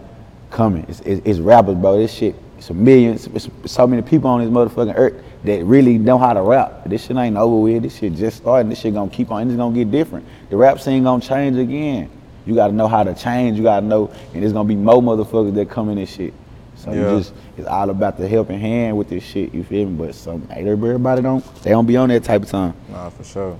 coming. 0.49 0.85
It's, 0.87 1.01
it's, 1.01 1.21
it's 1.25 1.39
rappers, 1.39 1.75
bro. 1.75 1.97
This 1.97 2.13
shit. 2.13 2.35
It's 2.57 2.69
a 2.69 2.73
million. 2.73 3.15
It's, 3.15 3.27
it's 3.27 3.49
so 3.65 3.85
many 3.85 4.01
people 4.01 4.29
on 4.29 4.39
this 4.39 4.49
motherfucking 4.49 4.93
earth 4.95 5.21
that 5.43 5.65
really 5.65 5.97
know 5.97 6.17
how 6.17 6.33
to 6.33 6.41
rap. 6.41 6.83
This 6.85 7.05
shit 7.05 7.17
ain't 7.17 7.35
over 7.37 7.57
with. 7.57 7.83
This 7.83 7.97
shit 7.97 8.13
just 8.15 8.37
started. 8.37 8.71
This 8.71 8.79
shit 8.79 8.93
gonna 8.93 9.11
keep 9.11 9.31
on. 9.31 9.47
It's 9.47 9.57
gonna 9.57 9.75
get 9.75 9.91
different. 9.91 10.25
The 10.49 10.57
rap 10.57 10.79
scene 10.79 11.03
gonna 11.03 11.21
change 11.21 11.57
again. 11.57 12.09
You 12.45 12.55
gotta 12.55 12.73
know 12.73 12.87
how 12.87 13.03
to 13.03 13.13
change. 13.13 13.57
You 13.57 13.63
gotta 13.63 13.85
know, 13.85 14.11
and 14.33 14.41
there's 14.41 14.53
gonna 14.53 14.67
be 14.67 14.75
more 14.75 15.01
motherfuckers 15.01 15.53
that 15.55 15.69
come 15.69 15.89
in 15.89 15.95
this 15.97 16.09
shit. 16.13 16.33
So 16.75 16.91
Yeah. 16.91 17.11
you 17.11 17.17
just 17.19 17.33
it's 17.57 17.67
all 17.67 17.89
about 17.89 18.17
the 18.17 18.27
helping 18.27 18.59
hand 18.59 18.97
with 18.97 19.09
this 19.09 19.23
shit. 19.23 19.53
You 19.53 19.63
feel 19.63 19.87
me? 19.87 19.95
But 20.05 20.15
some 20.15 20.47
everybody 20.49 21.21
don't 21.21 21.43
they 21.63 21.71
don't 21.71 21.85
be 21.85 21.97
on 21.97 22.09
that 22.09 22.23
type 22.23 22.43
of 22.43 22.49
time. 22.49 22.73
Nah, 22.89 23.09
for 23.09 23.23
sure. 23.23 23.55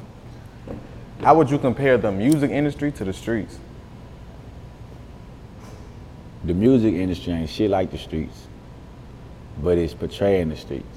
How 1.22 1.36
would 1.36 1.50
you 1.50 1.58
compare 1.58 1.98
the 1.98 2.12
music 2.12 2.52
industry 2.52 2.91
to 2.93 3.06
the 3.06 3.13
streets? 3.13 3.58
The 6.46 6.54
music 6.54 6.93
industry 6.93 7.32
ain't 7.34 7.50
shit 7.50 7.69
like 7.69 7.91
the 7.91 7.98
streets, 7.98 8.48
but 9.62 9.78
it's 9.78 9.93
portraying 9.93 10.50
the 10.50 10.58
streets. 10.58 10.92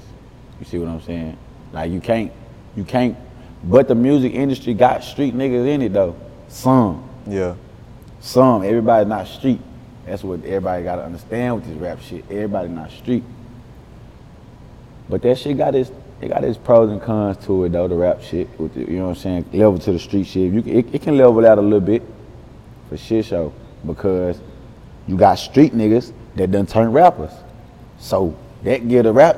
You 0.59 0.65
see 0.65 0.77
what 0.77 0.89
I'm 0.89 1.01
saying? 1.01 1.37
Like 1.71 1.91
you 1.91 1.99
can't, 1.99 2.31
you 2.75 2.83
can't. 2.83 3.15
But 3.63 3.87
the 3.87 3.95
music 3.95 4.33
industry 4.33 4.73
got 4.73 5.03
street 5.03 5.35
niggas 5.35 5.67
in 5.67 5.81
it 5.81 5.93
though. 5.93 6.15
Some, 6.47 7.07
Yeah. 7.27 7.55
some. 8.19 8.63
Everybody 8.63 9.07
not 9.07 9.27
street. 9.27 9.59
That's 10.05 10.23
what 10.23 10.39
everybody 10.45 10.83
gotta 10.83 11.03
understand 11.03 11.55
with 11.55 11.65
this 11.67 11.75
rap 11.77 11.99
shit. 12.01 12.23
Everybody 12.29 12.69
not 12.69 12.91
street. 12.91 13.23
But 15.09 15.21
that 15.23 15.37
shit 15.37 15.57
got 15.57 15.75
its, 15.75 15.91
it 16.21 16.29
got 16.29 16.43
its 16.43 16.57
pros 16.57 16.91
and 16.91 17.01
cons 17.01 17.37
to 17.45 17.65
it 17.65 17.69
though. 17.73 17.87
The 17.87 17.95
rap 17.95 18.21
shit, 18.21 18.47
with 18.59 18.73
the, 18.73 18.81
you 18.81 18.97
know 18.99 19.03
what 19.09 19.09
I'm 19.09 19.15
saying? 19.15 19.45
Level 19.53 19.79
to 19.79 19.91
the 19.91 19.99
street 19.99 20.25
shit. 20.25 20.51
You 20.53 20.61
can, 20.61 20.77
it, 20.77 20.95
it 20.95 21.01
can 21.01 21.17
level 21.17 21.45
out 21.45 21.57
a 21.57 21.61
little 21.61 21.79
bit, 21.81 22.03
for 22.89 22.97
shit 22.97 23.25
show, 23.25 23.53
because 23.85 24.39
you 25.07 25.17
got 25.17 25.35
street 25.35 25.73
niggas 25.73 26.13
that 26.35 26.51
done 26.51 26.65
turn 26.65 26.91
rappers. 26.91 27.31
So 27.99 28.37
that 28.63 28.87
give 28.87 29.03
the 29.03 29.13
rap 29.13 29.37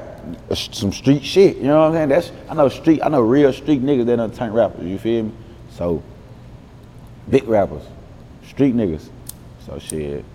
some 0.53 0.91
street 0.91 1.23
shit. 1.23 1.57
You 1.57 1.63
know 1.63 1.79
what 1.79 1.87
I'm 1.87 1.93
saying? 1.93 2.09
That's 2.09 2.31
I 2.49 2.53
know 2.53 2.69
street. 2.69 3.01
I 3.03 3.09
know 3.09 3.21
real 3.21 3.53
street 3.53 3.81
niggas 3.81 4.05
that 4.05 4.17
done 4.17 4.31
turn 4.31 4.53
rappers. 4.53 4.85
You 4.85 4.97
feel 4.97 5.23
me? 5.23 5.31
So 5.71 6.03
big 7.29 7.47
rappers, 7.47 7.83
street 8.47 8.75
niggas. 8.75 9.09
So 9.65 9.79
shit. 9.79 10.25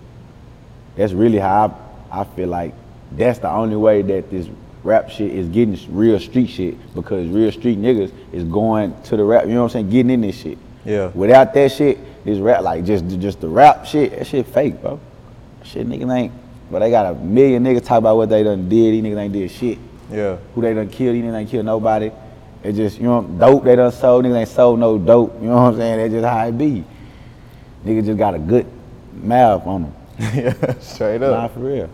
That's 0.95 1.13
really 1.13 1.39
how 1.39 1.77
I, 2.11 2.21
I 2.21 2.23
feel 2.23 2.47
like 2.47 2.73
that's 3.11 3.39
the 3.39 3.49
only 3.49 3.75
way 3.75 4.01
that 4.01 4.29
this 4.29 4.47
rap 4.83 5.09
shit 5.09 5.31
is 5.31 5.49
getting 5.49 5.77
real 5.95 6.19
street 6.19 6.47
shit 6.47 6.93
because 6.93 7.27
real 7.27 7.51
street 7.51 7.79
niggas 7.79 8.11
is 8.31 8.43
going 8.43 8.99
to 9.03 9.17
the 9.17 9.23
rap. 9.23 9.45
You 9.45 9.53
know 9.53 9.63
what 9.63 9.75
I'm 9.75 9.81
saying? 9.81 9.89
Getting 9.89 10.11
in 10.11 10.21
this 10.21 10.37
shit. 10.37 10.57
Yeah. 10.85 11.07
Without 11.07 11.53
that 11.53 11.71
shit, 11.71 11.97
this 12.23 12.39
rap 12.39 12.61
like 12.61 12.85
just 12.85 13.07
just 13.19 13.41
the 13.41 13.49
rap 13.49 13.85
shit. 13.85 14.11
That 14.11 14.27
shit 14.27 14.45
fake, 14.47 14.81
bro. 14.81 14.99
Shit 15.63 15.87
niggas 15.87 16.15
ain't. 16.15 16.33
But 16.71 16.79
they 16.79 16.89
got 16.89 17.05
a 17.05 17.15
million 17.15 17.63
niggas 17.63 17.85
talk 17.85 17.99
about 17.99 18.17
what 18.17 18.29
they 18.29 18.43
done 18.43 18.67
did. 18.67 18.93
These 18.93 19.03
niggas 19.03 19.17
ain't 19.17 19.33
did 19.33 19.51
shit. 19.51 19.77
Yeah. 20.11 20.37
Who 20.55 20.61
they 20.61 20.73
done 20.73 20.89
killed? 20.89 21.15
These 21.15 21.23
niggas 21.23 21.39
ain't 21.39 21.49
killed 21.49 21.65
nobody. 21.65 22.11
It 22.63 22.73
just 22.73 22.97
you 22.97 23.03
know 23.03 23.21
dope 23.21 23.63
they 23.63 23.75
done 23.75 23.91
sold. 23.91 24.25
Niggas 24.25 24.39
ain't 24.39 24.49
sold 24.49 24.79
no 24.79 24.97
dope. 24.97 25.35
You 25.41 25.47
know 25.49 25.55
what 25.55 25.73
I'm 25.73 25.77
saying? 25.77 25.97
That's 25.99 26.13
just 26.13 26.25
how 26.25 26.47
it 26.47 26.57
be. 26.57 26.83
nigga 27.85 28.05
just 28.05 28.17
got 28.17 28.33
a 28.33 28.39
good 28.39 28.65
mouth 29.13 29.65
on 29.67 29.83
them. 29.83 29.93
yeah, 30.19 30.79
straight 30.79 31.21
Nah, 31.21 31.27
up. 31.45 31.53
for 31.53 31.59
real. 31.59 31.89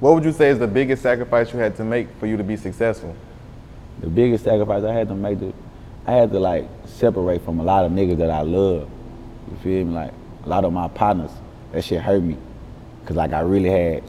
What 0.00 0.14
would 0.14 0.24
you 0.24 0.32
say 0.32 0.48
is 0.50 0.58
the 0.58 0.66
biggest 0.66 1.02
sacrifice 1.02 1.52
you 1.52 1.58
had 1.60 1.76
to 1.76 1.84
make 1.84 2.08
for 2.18 2.26
you 2.26 2.36
to 2.36 2.42
be 2.44 2.56
successful? 2.56 3.14
The 4.00 4.08
biggest 4.08 4.44
sacrifice 4.44 4.82
I 4.82 4.92
had 4.92 5.08
to 5.08 5.14
make, 5.14 5.38
to, 5.38 5.54
I 6.06 6.12
had 6.12 6.32
to 6.32 6.40
like 6.40 6.68
separate 6.86 7.44
from 7.44 7.60
a 7.60 7.62
lot 7.62 7.84
of 7.84 7.92
niggas 7.92 8.18
that 8.18 8.30
I 8.30 8.40
love. 8.42 8.88
You 9.50 9.56
feel 9.62 9.84
me? 9.84 9.94
Like 9.94 10.12
a 10.44 10.48
lot 10.48 10.64
of 10.64 10.72
my 10.72 10.88
partners, 10.88 11.30
that 11.70 11.84
shit 11.84 12.00
hurt 12.02 12.20
me. 12.22 12.36
Cause 13.06 13.16
like 13.16 13.32
I 13.32 13.40
really 13.40 13.70
had 13.70 14.04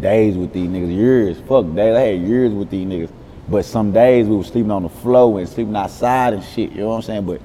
days 0.00 0.36
with 0.36 0.52
these 0.52 0.68
niggas, 0.68 0.94
years, 0.94 1.38
fuck 1.48 1.66
days. 1.74 1.96
I 1.96 2.00
had 2.00 2.20
years 2.20 2.52
with 2.52 2.70
these 2.70 2.86
niggas. 2.86 3.10
But 3.48 3.64
some 3.64 3.92
days 3.92 4.26
we 4.26 4.36
was 4.36 4.48
sleeping 4.48 4.70
on 4.70 4.82
the 4.82 4.88
floor 4.88 5.38
and 5.38 5.48
sleeping 5.48 5.74
outside 5.74 6.34
and 6.34 6.44
shit, 6.44 6.70
you 6.72 6.78
know 6.78 6.88
what 6.88 6.96
I'm 6.96 7.02
saying? 7.02 7.26
But 7.26 7.40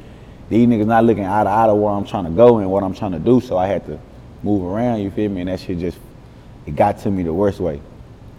these 0.50 0.68
niggas 0.68 0.86
not 0.86 1.06
looking 1.06 1.26
eye 1.26 1.44
to 1.44 1.50
eye 1.50 1.68
to 1.68 1.76
where 1.76 1.94
I'm 1.94 2.06
trying 2.06 2.26
to 2.26 2.32
go 2.32 2.58
and 2.58 2.70
what 2.70 2.84
I'm 2.84 2.94
trying 2.94 3.14
to 3.14 3.20
do, 3.20 3.40
so 3.40 3.58
I 3.58 3.68
had 3.68 3.86
to 3.86 4.00
move 4.44 4.64
around, 4.64 5.02
you 5.02 5.12
feel 5.12 5.30
me? 5.30 5.42
And 5.42 5.50
that 5.50 5.62
shit 5.62 5.80
just, 5.80 5.98
it 6.66 6.76
got 6.76 6.98
to 7.00 7.12
me 7.12 7.24
the 7.24 7.34
worst 7.34 7.60
way. 7.60 7.82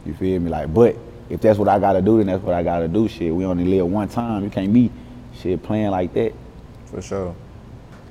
You 0.05 0.13
feel 0.15 0.39
me? 0.41 0.51
Like, 0.51 0.73
but 0.73 0.97
if 1.31 1.41
that's 1.41 1.59
what 1.59 1.69
I 1.69 1.79
gotta 1.79 2.03
do, 2.03 2.19
then 2.19 2.27
that's 2.27 2.43
what 2.43 2.55
I 2.55 2.63
gotta 2.63 2.89
do. 2.89 3.09
Shit, 3.09 3.35
we 3.35 3.45
only 3.45 3.65
live 3.65 3.87
one 3.87 4.09
time. 4.09 4.45
You 4.45 4.51
can't 4.51 4.73
be 4.73 4.91
shit 5.41 5.63
playing 5.63 5.91
like 5.91 6.13
that. 6.15 6.35
For 6.87 7.01
sure. 7.01 7.35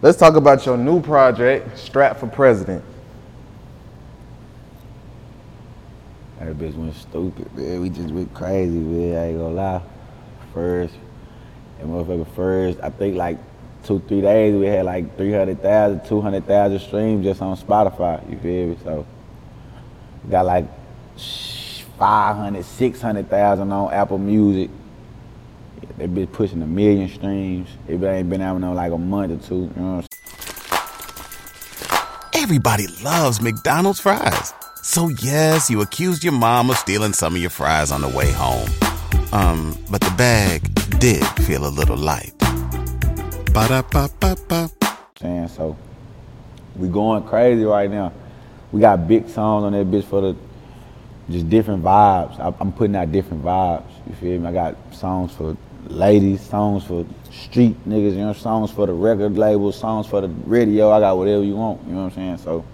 Let's 0.02 0.18
talk 0.18 0.36
about 0.36 0.66
your 0.66 0.78
new 0.78 1.02
project, 1.02 1.70
Straap 1.78 2.18
for 2.18 2.28
President. 2.28 2.84
That 6.44 6.58
bitch 6.58 6.76
went 6.76 6.94
stupid, 6.94 7.56
man. 7.56 7.82
We 7.82 7.90
just 7.90 8.14
went 8.14 8.34
crazy, 8.34 8.78
man. 8.78 9.18
I 9.18 9.28
ain't 9.30 9.40
gonna 9.40 9.54
lie. 9.54 9.82
First, 10.54 10.94
and 11.80 11.90
motherfucker 11.90 12.28
first, 12.36 12.80
I 12.84 12.90
think 12.90 13.16
like 13.16 13.38
two, 13.84 14.00
three 14.08 14.20
days, 14.20 14.54
we 14.54 14.66
had 14.66 14.86
like 14.86 15.16
300,000, 15.16 16.06
200,000 16.06 16.80
streams 16.80 17.24
just 17.24 17.42
on 17.42 17.56
Spotify. 17.56 18.30
You 18.30 18.38
feel 18.40 18.68
me? 18.68 18.78
So, 18.84 19.06
got 20.30 20.46
like 20.46 20.66
500, 21.98 22.66
600,000 22.66 23.72
on 23.72 23.94
Apple 23.94 24.18
Music. 24.18 24.70
They 25.98 26.08
been 26.08 26.28
pushing 26.28 26.62
a 26.62 26.68
million 26.68 27.08
streams. 27.08 27.70
It 27.88 28.04
ain't 28.04 28.30
been 28.30 28.42
out 28.42 28.58
in 28.58 28.74
like 28.74 28.92
a 28.92 28.98
month 28.98 29.32
or 29.32 29.48
two. 29.48 29.56
You 29.56 29.82
know 29.82 29.96
what 29.96 30.06
I'm 32.34 32.42
Everybody 32.42 32.88
loves 33.02 33.42
McDonald's 33.42 34.02
fries. 34.02 34.54
So 34.86 35.08
yes, 35.08 35.70
you 35.70 35.80
accused 35.80 36.26
your 36.26 36.34
mom 36.34 36.70
of 36.70 36.76
stealing 36.76 37.14
some 37.14 37.36
of 37.36 37.42
your 37.42 37.50
fries 37.50 37.90
on 37.90 38.02
the 38.02 38.10
way 38.10 38.30
home. 38.34 38.68
Um, 39.32 39.78
but 39.90 40.02
the 40.02 40.14
bag 40.18 40.62
did 41.00 41.26
feel 41.46 41.66
a 41.66 41.72
little 41.72 41.96
light. 41.96 42.34
Ba-da-ba-ba-ba. 43.54 44.70
saying? 45.22 45.48
So 45.48 45.78
we 46.76 46.90
going 46.90 47.24
crazy 47.24 47.64
right 47.64 47.90
now. 47.90 48.12
We 48.74 48.82
got 48.82 49.08
big 49.08 49.30
songs 49.30 49.64
on 49.64 49.72
that 49.72 49.88
bitch 49.88 50.04
for 50.04 50.20
the 50.20 50.36
just 51.30 51.50
different 51.50 51.82
vibes. 51.82 52.38
I, 52.38 52.54
I'm 52.60 52.74
putting 52.74 52.98
out 52.98 53.10
different 53.10 53.42
vibes. 53.42 53.90
You 54.06 54.16
feel 54.16 54.42
me? 54.42 54.48
I 54.48 54.52
got 54.52 54.76
songs 54.94 55.34
for 55.34 55.56
ladies, 55.88 56.42
songs 56.42 56.84
for 56.84 57.06
street 57.32 57.78
niggas, 57.88 58.12
you 58.12 58.26
know, 58.26 58.34
songs 58.34 58.70
for 58.70 58.86
the 58.86 58.94
record 58.94 59.38
label, 59.38 59.72
songs 59.72 60.08
for 60.08 60.20
the 60.20 60.28
radio. 60.28 60.92
I 60.92 61.00
got 61.00 61.16
whatever 61.18 61.42
you 61.42 61.56
want. 61.56 61.88
You 61.88 61.94
know 61.94 62.04
what 62.04 62.06
I'm 62.08 62.16
saying? 62.16 62.38
So 62.40 62.66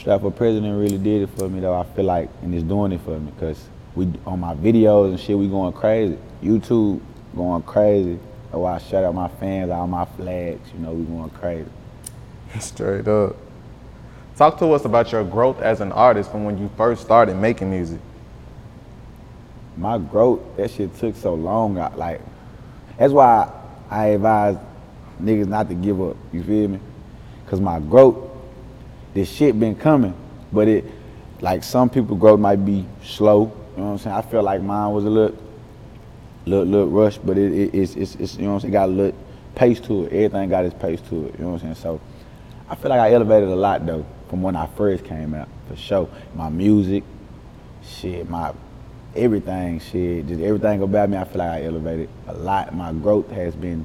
Straap 0.00 0.22
for 0.22 0.30
President 0.30 0.80
really 0.80 0.96
did 0.96 1.22
it 1.22 1.30
for 1.36 1.46
me 1.46 1.60
though. 1.60 1.78
I 1.78 1.84
feel 1.84 2.06
like 2.06 2.30
and 2.40 2.54
it's 2.54 2.64
doing 2.64 2.92
it 2.92 3.02
for 3.02 3.20
me 3.20 3.30
because 3.32 3.62
we 3.94 4.10
on 4.26 4.40
my 4.40 4.54
videos 4.54 5.10
and 5.10 5.20
shit 5.20 5.36
we 5.36 5.46
going 5.46 5.74
crazy. 5.74 6.16
YouTube 6.42 7.02
going 7.36 7.62
crazy. 7.64 8.18
Why 8.50 8.76
I 8.76 8.78
shout 8.78 9.04
out 9.04 9.14
my 9.14 9.28
fans, 9.28 9.70
all 9.70 9.86
my 9.86 10.06
flags. 10.06 10.70
You 10.72 10.80
know 10.80 10.92
we 10.92 11.04
going 11.04 11.28
crazy. 11.30 11.68
Straight 12.60 13.06
up. 13.08 13.36
Talk 14.36 14.58
to 14.60 14.72
us 14.72 14.86
about 14.86 15.12
your 15.12 15.22
growth 15.22 15.60
as 15.60 15.82
an 15.82 15.92
artist 15.92 16.30
from 16.30 16.44
when 16.44 16.56
you 16.56 16.70
first 16.78 17.02
started 17.02 17.36
making 17.36 17.68
music. 17.68 18.00
my 19.76 19.98
growth, 19.98 20.40
that 20.56 20.70
shit 20.70 20.96
took 20.96 21.14
so 21.14 21.34
long. 21.34 21.78
I, 21.78 21.94
like, 21.94 22.22
that's 22.96 23.12
why 23.12 23.52
I 23.90 24.06
advise 24.06 24.56
niggas 25.20 25.46
not 25.46 25.68
to 25.68 25.74
give 25.74 26.00
up. 26.00 26.16
You 26.32 26.42
feel 26.42 26.68
me? 26.68 26.80
Cause 27.48 27.60
my 27.60 27.80
growth, 27.80 28.29
this 29.14 29.30
shit 29.30 29.58
been 29.58 29.74
coming, 29.74 30.14
but 30.52 30.68
it, 30.68 30.84
like 31.40 31.64
some 31.64 31.90
people 31.90 32.16
growth 32.16 32.40
might 32.40 32.64
be 32.64 32.86
slow. 33.02 33.52
You 33.76 33.82
know 33.82 33.84
what 33.84 33.92
I'm 33.92 33.98
saying? 33.98 34.16
I 34.16 34.22
feel 34.22 34.42
like 34.42 34.62
mine 34.62 34.92
was 34.92 35.04
a 35.04 35.10
little, 35.10 35.36
little, 36.46 36.66
little 36.66 36.88
rush, 36.88 37.18
but 37.18 37.38
it, 37.38 37.52
it 37.52 37.74
it's, 37.74 37.94
it's, 37.96 38.14
it's, 38.16 38.36
you 38.36 38.42
know 38.42 38.50
what 38.50 38.54
I'm 38.56 38.60
saying? 38.60 38.72
Got 38.72 38.88
a 38.88 38.92
little 38.92 39.18
pace 39.54 39.80
to 39.80 40.04
it. 40.04 40.12
Everything 40.12 40.48
got 40.48 40.64
its 40.64 40.74
pace 40.74 41.00
to 41.08 41.26
it. 41.26 41.34
You 41.38 41.44
know 41.44 41.50
what 41.50 41.62
I'm 41.62 41.74
saying? 41.74 41.74
So, 41.76 42.00
I 42.68 42.76
feel 42.76 42.90
like 42.90 43.00
I 43.00 43.12
elevated 43.12 43.48
a 43.48 43.56
lot 43.56 43.84
though 43.84 44.06
from 44.28 44.42
when 44.42 44.54
I 44.54 44.66
first 44.66 45.04
came 45.04 45.34
out 45.34 45.48
for 45.68 45.76
sure. 45.76 46.08
My 46.34 46.48
music, 46.48 47.02
shit, 47.82 48.28
my 48.28 48.52
everything, 49.16 49.80
shit, 49.80 50.28
just 50.28 50.40
everything 50.40 50.82
about 50.82 51.10
me. 51.10 51.16
I 51.16 51.24
feel 51.24 51.38
like 51.38 51.50
I 51.50 51.64
elevated 51.64 52.08
a 52.28 52.34
lot. 52.34 52.74
My 52.74 52.92
growth 52.92 53.30
has 53.32 53.54
been, 53.56 53.84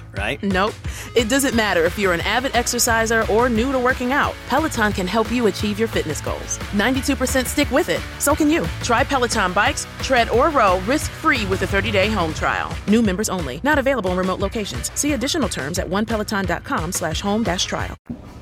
right? 0.17 0.41
Nope. 0.43 0.73
It 1.15 1.29
doesn't 1.29 1.55
matter 1.55 1.83
if 1.85 1.97
you're 1.99 2.13
an 2.13 2.21
avid 2.21 2.55
exerciser 2.55 3.25
or 3.31 3.49
new 3.49 3.71
to 3.71 3.79
working 3.79 4.11
out. 4.11 4.33
Peloton 4.47 4.91
can 4.93 5.07
help 5.07 5.31
you 5.31 5.47
achieve 5.47 5.77
your 5.77 5.87
fitness 5.87 6.21
goals. 6.21 6.57
92% 6.73 7.45
stick 7.45 7.69
with 7.71 7.89
it. 7.89 8.01
So 8.19 8.35
can 8.35 8.49
you. 8.49 8.65
Try 8.83 9.03
Peloton 9.03 9.53
bikes, 9.53 9.85
tread 10.01 10.29
or 10.29 10.49
row 10.49 10.79
risk-free 10.81 11.45
with 11.45 11.61
a 11.61 11.65
30-day 11.65 12.09
home 12.09 12.33
trial. 12.33 12.75
New 12.87 13.01
members 13.01 13.29
only. 13.29 13.59
Not 13.63 13.77
available 13.79 14.11
in 14.11 14.17
remote 14.17 14.39
locations. 14.39 14.91
See 14.99 15.13
additional 15.13 15.47
terms 15.49 15.79
at 15.79 15.87
onepeloton.com 15.87 16.91
slash 16.91 17.21
home 17.21 17.43
dash 17.43 17.65
trial. 17.65 17.95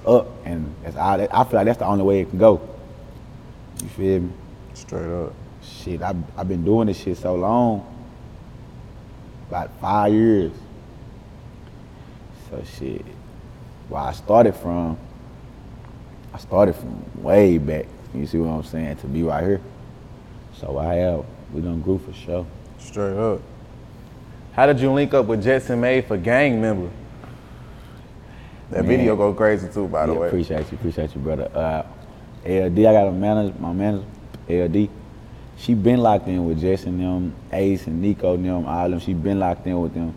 up, 0.06 0.28
and 0.46 0.74
that's 0.84 0.96
all. 0.96 1.20
I 1.22 1.44
feel 1.44 1.60
like 1.60 1.66
that's 1.66 1.78
the 1.80 1.86
only 1.86 2.04
way 2.04 2.22
it 2.22 2.30
can 2.30 2.40
go. 2.40 2.62
You 3.84 3.90
feel 3.90 4.20
me? 4.22 4.32
Straight 4.74 5.06
up. 5.06 5.34
Shit, 5.62 6.02
I 6.02 6.16
I've 6.38 6.48
been 6.48 6.64
doing 6.64 6.88
this 6.88 6.98
shit 7.00 7.18
so 7.18 7.36
long, 7.36 7.86
about 9.50 9.70
five 9.80 10.14
years. 10.14 10.52
So 12.50 12.64
shit, 12.80 13.06
where 13.90 14.02
I 14.02 14.12
started 14.12 14.56
from, 14.56 14.98
I 16.34 16.38
started 16.40 16.74
from 16.76 17.04
way 17.22 17.58
back. 17.58 17.86
You 18.14 18.26
see 18.26 18.38
what 18.40 18.50
I'm 18.50 18.64
saying? 18.64 18.98
To 18.98 19.08
be 19.08 19.24
right 19.24 19.44
here. 19.44 19.62
So 20.54 20.78
I 20.78 20.96
have 20.96 21.26
we 21.54 21.62
done 21.62 21.82
grew 21.82 22.00
for 22.00 22.14
sure. 22.14 22.46
Straight 22.78 23.18
up. 23.18 23.42
How 24.54 24.66
did 24.66 24.80
you 24.80 24.92
link 24.92 25.14
up 25.14 25.26
with 25.26 25.44
Jetsonmade 25.44 26.08
for 26.08 26.18
Gang 26.18 26.60
Member? 26.62 26.90
That 28.72 28.86
Man. 28.86 28.98
video 28.98 29.16
go 29.16 29.34
crazy 29.34 29.68
too, 29.72 29.88
by 29.88 30.06
the 30.06 30.14
Yeah, 30.14 30.20
way. 30.20 30.28
Appreciate 30.28 30.72
you, 30.72 30.78
appreciate 30.78 31.16
you, 31.16 31.22
brother. 31.22 31.50
Uh, 31.54 31.84
LD, 32.46 32.80
I 32.80 32.94
got 32.94 33.08
a 33.08 33.12
manager, 33.12 33.54
my 33.60 33.74
manager, 33.74 34.06
LD. 34.50 34.90
She 35.58 35.74
been 35.74 36.00
locked 36.00 36.28
in 36.28 36.46
with 36.46 36.62
Jetson 36.62 36.98
them, 36.98 37.36
Ace 37.52 37.88
and 37.88 38.02
Nico 38.02 38.38
them, 38.38 38.66
all 38.66 38.90
them. 38.90 39.00
She 39.00 39.14
been 39.14 39.40
locked 39.40 39.66
in 39.68 39.80
with 39.80 39.94
them, 39.94 40.14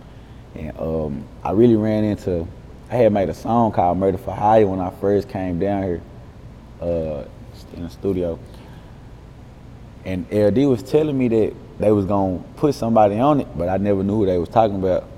and 0.55 0.79
um, 0.79 1.25
I 1.43 1.53
really 1.53 1.77
ran 1.77 2.05
into. 2.05 2.47
I 2.91 2.97
had 2.97 3.13
made 3.13 3.29
a 3.29 3.35
song 3.35 3.73
called 3.73 3.99
"Murder 3.99 4.19
for 4.19 4.35
Hire" 4.35 4.67
when 4.67 4.81
I 4.81 4.91
first 4.91 5.29
came 5.29 5.59
down 5.59 5.83
here 5.83 6.01
uh, 6.81 7.25
in 7.75 7.85
the 7.85 7.91
studio, 7.91 8.39
and 10.05 10.27
LD 10.31 10.69
was 10.69 10.83
telling 10.83 11.17
me 11.17 11.29
that 11.29 11.55
they 11.79 11.91
was 11.91 12.07
gonna 12.07 12.43
put 12.57 12.75
somebody 12.75 13.19
on 13.19 13.41
it, 13.41 13.49
but 13.57 13.69
I 13.69 13.77
never 13.79 14.03
knew 14.03 14.17
who 14.17 14.27
they 14.27 14.39
was 14.39 14.49
talking 14.49 14.77
about. 14.77 15.09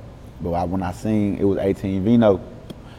But 0.41 0.53
I, 0.53 0.65
when 0.65 0.83
I 0.83 0.93
seen 0.93 1.39
it 1.39 1.45
was 1.45 1.59
18 1.59 2.05
Vino, 2.05 2.41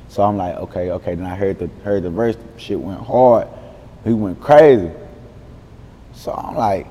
so 0.09 0.23
I'm 0.23 0.37
like, 0.37 0.55
okay, 0.55 0.91
okay. 0.91 1.15
Then 1.15 1.25
I 1.25 1.35
heard 1.35 1.59
the 1.59 1.67
heard 1.83 2.03
the 2.03 2.09
verse, 2.09 2.37
shit 2.57 2.79
went 2.79 3.01
hard. 3.01 3.47
He 4.03 4.13
went 4.13 4.39
crazy. 4.39 4.91
So 6.13 6.31
I'm 6.31 6.55
like, 6.55 6.87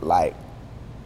like, 0.00 0.34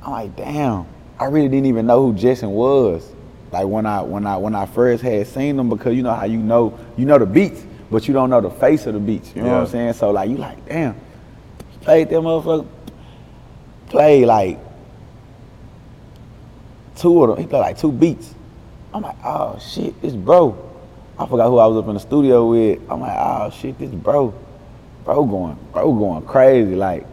I'm 0.02 0.12
like, 0.12 0.36
damn. 0.36 0.86
I 1.18 1.24
really 1.24 1.48
didn't 1.48 1.66
even 1.66 1.86
know 1.86 2.06
who 2.06 2.18
Jetson 2.18 2.50
was. 2.50 3.08
Like 3.50 3.66
when 3.66 3.86
I 3.86 4.02
when 4.02 4.26
I 4.26 4.36
when 4.36 4.54
I 4.54 4.66
first 4.66 5.02
had 5.02 5.26
seen 5.26 5.58
him, 5.58 5.68
because 5.68 5.96
you 5.96 6.02
know 6.02 6.14
how 6.14 6.24
you 6.24 6.38
know 6.38 6.78
you 6.96 7.06
know 7.06 7.18
the 7.18 7.26
beats, 7.26 7.64
but 7.90 8.06
you 8.06 8.14
don't 8.14 8.30
know 8.30 8.40
the 8.40 8.50
face 8.50 8.86
of 8.86 8.94
the 8.94 9.00
beats. 9.00 9.34
You 9.34 9.42
know 9.42 9.52
what 9.52 9.60
I'm 9.62 9.66
saying? 9.66 9.92
So 9.94 10.10
like 10.10 10.28
you 10.28 10.36
like, 10.36 10.66
damn, 10.66 10.94
played 11.80 12.10
that 12.10 12.16
motherfucker. 12.16 12.66
Played 13.88 14.26
like 14.26 14.58
two 16.96 17.24
of 17.24 17.30
them. 17.30 17.38
He 17.38 17.48
played 17.48 17.60
like 17.60 17.78
two 17.78 17.90
beats. 17.90 18.34
I'm 18.92 19.02
like, 19.02 19.16
oh 19.24 19.58
shit, 19.58 20.00
this 20.02 20.14
bro. 20.14 20.64
I 21.18 21.26
forgot 21.26 21.48
who 21.48 21.58
I 21.58 21.66
was 21.66 21.78
up 21.78 21.88
in 21.88 21.94
the 21.94 22.00
studio 22.00 22.50
with. 22.50 22.80
I'm 22.90 23.00
like, 23.00 23.16
oh 23.18 23.50
shit, 23.50 23.78
this 23.78 23.90
bro. 23.90 24.34
Bro 25.04 25.24
going, 25.24 25.58
bro 25.72 25.92
going 25.94 26.26
crazy. 26.26 26.74
Like, 26.74 27.06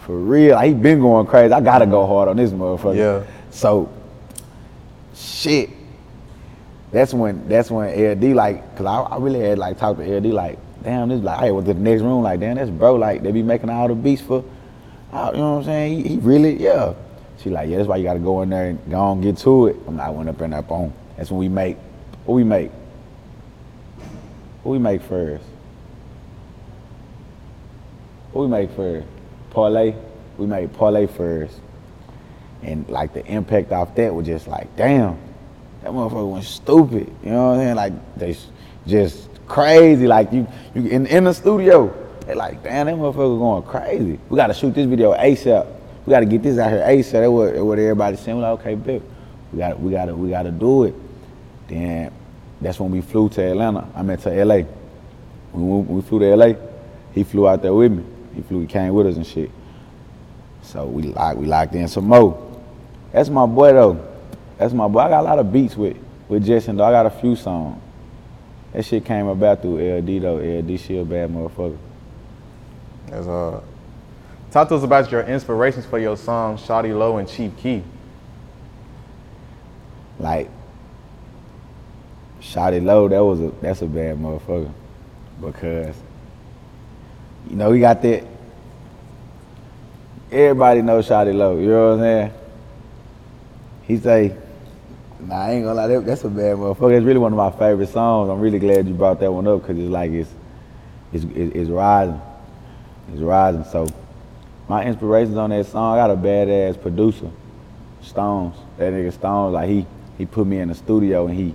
for 0.00 0.16
real. 0.16 0.54
Like, 0.54 0.68
he 0.68 0.74
been 0.74 1.00
going 1.00 1.26
crazy. 1.26 1.52
I 1.52 1.60
gotta 1.60 1.84
go 1.84 2.00
mm-hmm. 2.02 2.12
hard 2.12 2.28
on 2.30 2.36
this 2.36 2.50
motherfucker. 2.50 2.96
Yeah. 2.96 3.26
So, 3.52 3.92
shit. 5.14 5.70
that's 6.90 7.14
when 7.14 7.48
that's 7.48 7.70
when 7.70 7.88
LD 7.90 8.34
like, 8.34 8.76
cause 8.76 8.86
I, 8.86 9.14
I 9.14 9.18
really 9.18 9.40
had 9.40 9.58
like 9.58 9.78
talked 9.78 10.00
to 10.00 10.18
LD 10.18 10.26
like, 10.26 10.58
damn, 10.82 11.10
this 11.10 11.20
like 11.20 11.38
I 11.38 11.50
went 11.50 11.66
to 11.68 11.74
the 11.74 11.80
next 11.80 12.02
room 12.02 12.22
like, 12.22 12.40
damn, 12.40 12.56
that's 12.56 12.70
bro 12.70 12.96
like 12.96 13.22
they 13.22 13.30
be 13.30 13.42
making 13.42 13.70
all 13.70 13.88
the 13.88 13.94
beats 13.94 14.22
for, 14.22 14.38
you 14.38 14.42
know 15.12 15.30
what 15.30 15.38
I'm 15.38 15.64
saying? 15.64 16.02
He, 16.02 16.08
he 16.08 16.16
really 16.16 16.60
yeah. 16.60 16.94
She 17.38 17.50
like, 17.50 17.68
yeah, 17.68 17.76
that's 17.76 17.88
why 17.88 17.96
you 17.96 18.04
gotta 18.04 18.20
go 18.20 18.42
in 18.42 18.50
there 18.50 18.70
and 18.70 18.90
go 18.90 18.98
on 18.98 19.20
get 19.20 19.36
to 19.38 19.66
it. 19.66 19.76
I'm 19.86 19.96
like, 19.96 20.06
I 20.06 20.10
went 20.10 20.28
up 20.28 20.40
in 20.40 20.50
there, 20.50 20.62
boom. 20.62 20.92
That's 21.16 21.30
when 21.30 21.38
we 21.38 21.48
make, 21.48 21.76
what 22.24 22.34
we 22.34 22.44
make? 22.44 22.70
What 24.62 24.72
we 24.72 24.78
make 24.78 25.02
first? 25.02 25.44
What 28.32 28.42
we 28.42 28.48
make 28.48 28.70
first? 28.72 29.06
Parlay. 29.50 29.94
We 30.38 30.46
made 30.46 30.72
parlay 30.72 31.06
first. 31.06 31.60
And 32.62 32.88
like 32.88 33.12
the 33.12 33.24
impact 33.26 33.72
off 33.72 33.94
that 33.96 34.14
was 34.14 34.26
just 34.26 34.46
like, 34.46 34.74
damn, 34.76 35.18
that 35.82 35.90
motherfucker 35.90 36.30
went 36.30 36.44
stupid. 36.44 37.12
You 37.24 37.30
know 37.30 37.48
what 37.48 37.54
I'm 37.54 37.60
saying? 37.60 37.76
Like 37.76 38.16
they 38.16 38.36
just 38.86 39.28
crazy. 39.46 40.06
Like 40.06 40.32
you, 40.32 40.46
you 40.74 40.86
in, 40.88 41.06
in 41.06 41.24
the 41.24 41.32
studio, 41.32 41.92
they 42.26 42.34
like, 42.34 42.62
damn, 42.62 42.86
that 42.86 42.94
motherfucker 42.94 43.38
going 43.38 43.62
crazy. 43.64 44.18
We 44.28 44.36
gotta 44.36 44.54
shoot 44.54 44.74
this 44.74 44.86
video 44.86 45.12
ASAP. 45.12 45.66
We 46.06 46.10
gotta 46.10 46.26
get 46.26 46.42
this 46.42 46.58
out 46.58 46.70
here 46.70 46.80
ASAP. 46.80 47.12
That's 47.12 47.30
what, 47.30 47.46
that's 47.52 47.62
what 47.62 47.78
everybody 47.78 48.16
saying. 48.16 48.38
We're 48.38 48.50
like, 48.50 48.60
okay, 48.60 48.74
bet. 48.74 49.02
We 49.52 49.58
gotta, 49.58 49.76
we 49.76 49.90
gotta, 49.90 50.14
we 50.14 50.30
gotta 50.30 50.50
do 50.50 50.84
it. 50.84 50.94
Then 51.68 52.12
that's 52.60 52.78
when 52.78 52.90
we 52.90 53.00
flew 53.00 53.28
to 53.30 53.42
Atlanta. 53.42 53.88
I 53.94 54.02
meant 54.02 54.22
to 54.22 54.44
LA. 54.44 54.62
When 55.52 55.86
we, 55.86 55.96
we 55.96 56.02
flew 56.02 56.20
to 56.20 56.36
LA, 56.36 56.54
he 57.12 57.24
flew 57.24 57.48
out 57.48 57.60
there 57.60 57.74
with 57.74 57.92
me. 57.92 58.04
He 58.34 58.42
flew, 58.42 58.60
he 58.60 58.66
came 58.66 58.94
with 58.94 59.06
us 59.08 59.16
and 59.16 59.26
shit. 59.26 59.50
So 60.62 60.86
we 60.86 61.02
locked, 61.02 61.38
we 61.38 61.46
locked 61.46 61.74
in 61.74 61.88
some 61.88 62.06
more. 62.06 62.51
That's 63.12 63.28
my 63.28 63.46
boy 63.46 63.72
though. 63.72 64.08
That's 64.58 64.72
my 64.72 64.88
boy. 64.88 65.00
I 65.00 65.08
got 65.10 65.20
a 65.20 65.22
lot 65.22 65.38
of 65.38 65.52
beats 65.52 65.76
with 65.76 65.96
with 66.28 66.44
Jetson 66.46 66.76
though. 66.76 66.84
I 66.84 66.90
got 66.90 67.06
a 67.06 67.10
few 67.10 67.36
songs. 67.36 67.80
That 68.72 68.84
shit 68.84 69.04
came 69.04 69.26
about 69.26 69.60
through 69.60 69.98
LD 69.98 70.22
though. 70.22 70.36
LD 70.36 70.80
she 70.80 70.96
a 70.98 71.04
bad 71.04 71.30
motherfucker. 71.30 71.76
That's 73.08 73.26
hard. 73.26 73.62
Talk 74.50 74.68
to 74.68 74.74
us 74.76 74.82
about 74.82 75.10
your 75.10 75.22
inspirations 75.22 75.86
for 75.86 75.98
your 75.98 76.16
songs, 76.16 76.60
Shawty 76.62 76.96
Lo 76.96 77.18
and 77.18 77.28
Chief 77.28 77.54
Keef. 77.58 77.82
Like 80.18 80.48
Shawty 82.40 82.82
Lo, 82.82 83.08
that 83.08 83.22
was 83.22 83.40
a 83.40 83.50
that's 83.60 83.82
a 83.82 83.86
bad 83.86 84.16
motherfucker. 84.16 84.72
Because 85.40 85.96
you 87.50 87.56
know, 87.56 87.72
he 87.72 87.80
got 87.80 88.00
that 88.02 88.24
everybody 90.30 90.80
knows 90.80 91.08
Shawty 91.08 91.34
Lo, 91.34 91.58
you 91.58 91.68
know 91.68 91.88
what 91.88 91.94
I'm 91.94 92.00
saying? 92.00 92.41
He 93.92 93.98
say, 93.98 94.34
nah, 95.20 95.34
I 95.34 95.50
ain't 95.50 95.64
gonna 95.66 95.74
lie, 95.74 95.86
that, 95.86 96.06
that's 96.06 96.24
a 96.24 96.30
bad 96.30 96.56
motherfucker. 96.56 96.96
It's 96.96 97.04
really 97.04 97.18
one 97.18 97.34
of 97.34 97.36
my 97.36 97.50
favorite 97.50 97.90
songs. 97.90 98.30
I'm 98.30 98.40
really 98.40 98.58
glad 98.58 98.88
you 98.88 98.94
brought 98.94 99.20
that 99.20 99.30
one 99.30 99.46
up 99.46 99.60
because 99.60 99.78
it's 99.78 99.90
like 99.90 100.10
it's, 100.12 100.30
it's 101.12 101.26
it's 101.34 101.68
rising. 101.68 102.18
It's 103.12 103.20
rising. 103.20 103.64
So 103.64 103.86
my 104.66 104.82
inspirations 104.82 105.36
on 105.36 105.50
that 105.50 105.66
song, 105.66 105.92
I 105.92 106.06
got 106.06 106.10
a 106.10 106.16
badass 106.16 106.80
producer, 106.80 107.30
Stones. 108.00 108.56
That 108.78 108.94
nigga 108.94 109.12
Stones, 109.12 109.52
like 109.52 109.68
he 109.68 109.86
he 110.16 110.24
put 110.24 110.46
me 110.46 110.60
in 110.60 110.68
the 110.68 110.74
studio 110.74 111.26
and 111.26 111.36
he 111.36 111.54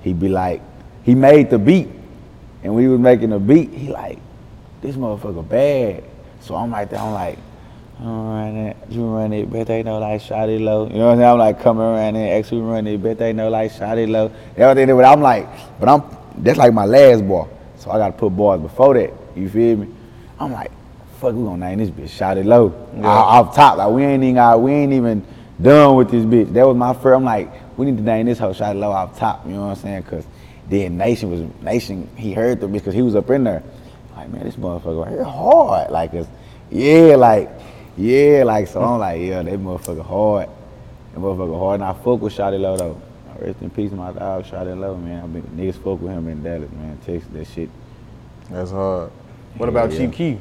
he 0.00 0.14
be 0.14 0.28
like, 0.28 0.60
he 1.04 1.14
made 1.14 1.50
the 1.50 1.58
beat. 1.60 1.88
And 2.64 2.74
we 2.74 2.88
was 2.88 2.98
making 2.98 3.30
the 3.30 3.38
beat, 3.38 3.70
he 3.70 3.92
like, 3.92 4.18
this 4.82 4.96
motherfucker 4.96 5.48
bad. 5.48 6.02
So 6.40 6.56
I'm 6.56 6.72
like 6.72 6.92
I'm 6.92 7.14
like, 7.14 7.38
run 8.00 8.56
it, 8.56 8.76
you 8.90 9.04
run 9.06 9.32
it, 9.32 9.50
bet 9.50 9.66
they 9.66 9.82
know 9.82 9.98
like 9.98 10.20
Shawty 10.20 10.60
Lo. 10.60 10.86
You 10.86 10.94
know 10.94 11.06
what 11.06 11.12
I'm 11.12 11.18
saying? 11.18 11.30
I'm 11.30 11.38
like 11.38 11.60
coming 11.60 11.82
around 11.82 12.14
there, 12.14 12.38
actually 12.38 12.60
run 12.60 12.86
it, 12.86 13.02
bet 13.02 13.18
they 13.18 13.32
know 13.32 13.48
like 13.48 13.72
Shawty 13.72 14.08
Lo. 14.08 14.30
Everything, 14.56 14.94
but 14.96 15.04
I'm 15.04 15.20
like, 15.20 15.48
but 15.80 15.88
I'm 15.88 16.02
that's 16.42 16.58
like 16.58 16.72
my 16.72 16.84
last 16.84 17.26
bar. 17.26 17.48
So 17.76 17.90
I 17.90 17.98
gotta 17.98 18.12
put 18.12 18.30
bars 18.30 18.60
before 18.60 18.94
that. 18.94 19.12
You 19.36 19.48
feel 19.48 19.76
me? 19.78 19.88
I'm 20.38 20.52
like, 20.52 20.70
fuck, 21.20 21.34
we 21.34 21.42
gonna 21.44 21.68
name 21.68 21.78
this 21.78 21.90
bitch 21.90 22.16
Shawty 22.18 22.44
Lo. 22.44 22.72
Yeah. 22.96 23.06
Off, 23.08 23.54
top, 23.54 23.78
like 23.78 23.90
we 23.90 24.04
ain't 24.04 24.22
even 24.22 24.36
got, 24.36 24.60
we 24.60 24.72
ain't 24.72 24.92
even 24.92 25.24
done 25.60 25.96
with 25.96 26.10
this 26.10 26.24
bitch. 26.24 26.52
That 26.52 26.66
was 26.66 26.76
my 26.76 26.94
first. 26.94 27.16
I'm 27.16 27.24
like, 27.24 27.50
we 27.76 27.86
need 27.86 27.96
to 27.96 28.02
name 28.02 28.26
this 28.26 28.38
hoe 28.38 28.52
Shawty 28.52 28.78
Lo 28.78 28.92
off 28.92 29.18
top. 29.18 29.44
You 29.46 29.54
know 29.54 29.66
what 29.66 29.70
I'm 29.70 29.76
saying? 29.76 30.02
Cause 30.04 30.24
then 30.68 30.96
Nation 30.98 31.30
was 31.30 31.40
Nation. 31.62 32.08
He 32.16 32.32
heard 32.32 32.60
the 32.60 32.66
bitch 32.68 32.74
because 32.74 32.94
he 32.94 33.02
was 33.02 33.16
up 33.16 33.28
in 33.30 33.42
there. 33.44 33.62
Like 34.14 34.28
man, 34.30 34.44
this 34.44 34.56
motherfucker 34.56 35.02
right 35.04 35.12
here 35.12 35.24
hard. 35.24 35.90
Like, 35.90 36.12
'cause- 36.12 36.26
yeah, 36.70 37.16
like, 37.16 37.50
yeah, 37.98 38.44
like. 38.44 38.68
So 38.68 38.82
I'm 38.82 39.00
like, 39.00 39.20
yeah, 39.20 39.42
they 39.42 39.56
motherfucker 39.56 40.04
hard. 40.04 40.48
That 41.12 41.20
motherfucker 41.20 41.58
hard. 41.58 41.80
And 41.80 41.84
I 41.84 41.92
fuck 41.92 42.20
with 42.20 42.34
Shawty 42.36 42.58
Lo 42.58 42.76
though. 42.76 43.02
Rest 43.40 43.62
in 43.62 43.70
peace, 43.70 43.92
my 43.92 44.12
dog, 44.12 44.44
Shawty 44.44 44.78
Lo, 44.78 44.96
man. 44.96 45.22
I 45.22 45.26
been 45.26 45.42
niggas 45.42 45.74
fuck 45.76 46.00
with 46.00 46.10
him 46.10 46.28
in 46.28 46.42
Dallas, 46.42 46.70
man. 46.72 46.98
Texas 47.04 47.30
that 47.32 47.46
shit. 47.46 47.70
That's 48.50 48.70
hard. 48.70 49.10
What 49.56 49.66
Yeah, 49.66 49.70
about 49.70 49.92
yeah. 49.92 49.98
Chief 49.98 50.12
Keef? 50.12 50.38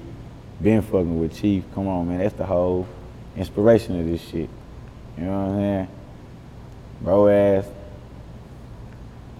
Been 0.61 0.81
fucking 0.81 1.19
with 1.19 1.39
Chief. 1.39 1.63
Come 1.75 1.87
on, 1.87 2.07
man. 2.07 2.19
That's 2.19 2.33
the 2.33 2.45
whole 2.45 2.87
inspiration 3.35 3.99
of 3.99 4.05
this 4.07 4.21
shit. 4.21 4.49
You 5.17 5.23
know 5.25 5.31
what 5.31 5.49
I'm 5.49 5.55
saying? 5.57 5.87
Bro 7.01 7.27
ass. 7.27 7.65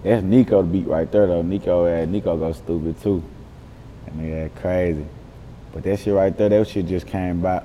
That's 0.04 0.22
Nico 0.22 0.62
the 0.62 0.68
beat 0.68 0.86
right 0.86 1.10
there 1.10 1.26
though. 1.26 1.42
Nico 1.42 1.86
ass. 1.86 2.06
Nico 2.06 2.36
go 2.36 2.52
stupid 2.52 3.00
too. 3.00 3.22
That 4.04 4.16
nigga 4.16 4.44
that 4.44 4.60
crazy. 4.60 5.06
But 5.72 5.82
that 5.82 5.98
shit 5.98 6.14
right 6.14 6.36
there, 6.36 6.48
that 6.48 6.68
shit 6.68 6.86
just 6.86 7.06
came 7.06 7.42
back. 7.42 7.64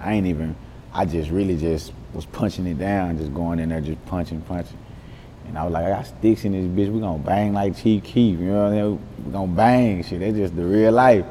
I 0.00 0.14
ain't 0.14 0.26
even, 0.26 0.56
I 0.92 1.04
just 1.04 1.30
really 1.30 1.56
just 1.56 1.92
was 2.12 2.26
punching 2.26 2.66
it 2.66 2.78
down, 2.78 3.18
just 3.18 3.32
going 3.34 3.58
in 3.58 3.68
there, 3.68 3.80
just 3.80 4.04
punching, 4.06 4.40
punching. 4.42 4.78
And 5.46 5.56
I 5.56 5.64
was 5.64 5.72
like, 5.72 5.84
I 5.84 5.90
got 5.90 6.06
sticks 6.06 6.44
in 6.44 6.52
this 6.52 6.64
bitch. 6.66 6.92
We 6.92 7.00
gonna 7.00 7.22
bang 7.22 7.52
like 7.52 7.76
Chief 7.76 8.02
Keef. 8.02 8.38
You 8.38 8.46
know 8.46 8.64
what 8.64 8.72
I 8.72 8.82
mean? 8.82 9.00
We 9.24 9.32
gonna 9.32 9.52
bang 9.52 10.02
shit. 10.02 10.20
That's 10.20 10.36
just 10.36 10.56
the 10.56 10.64
real 10.64 10.92
life. 10.92 11.24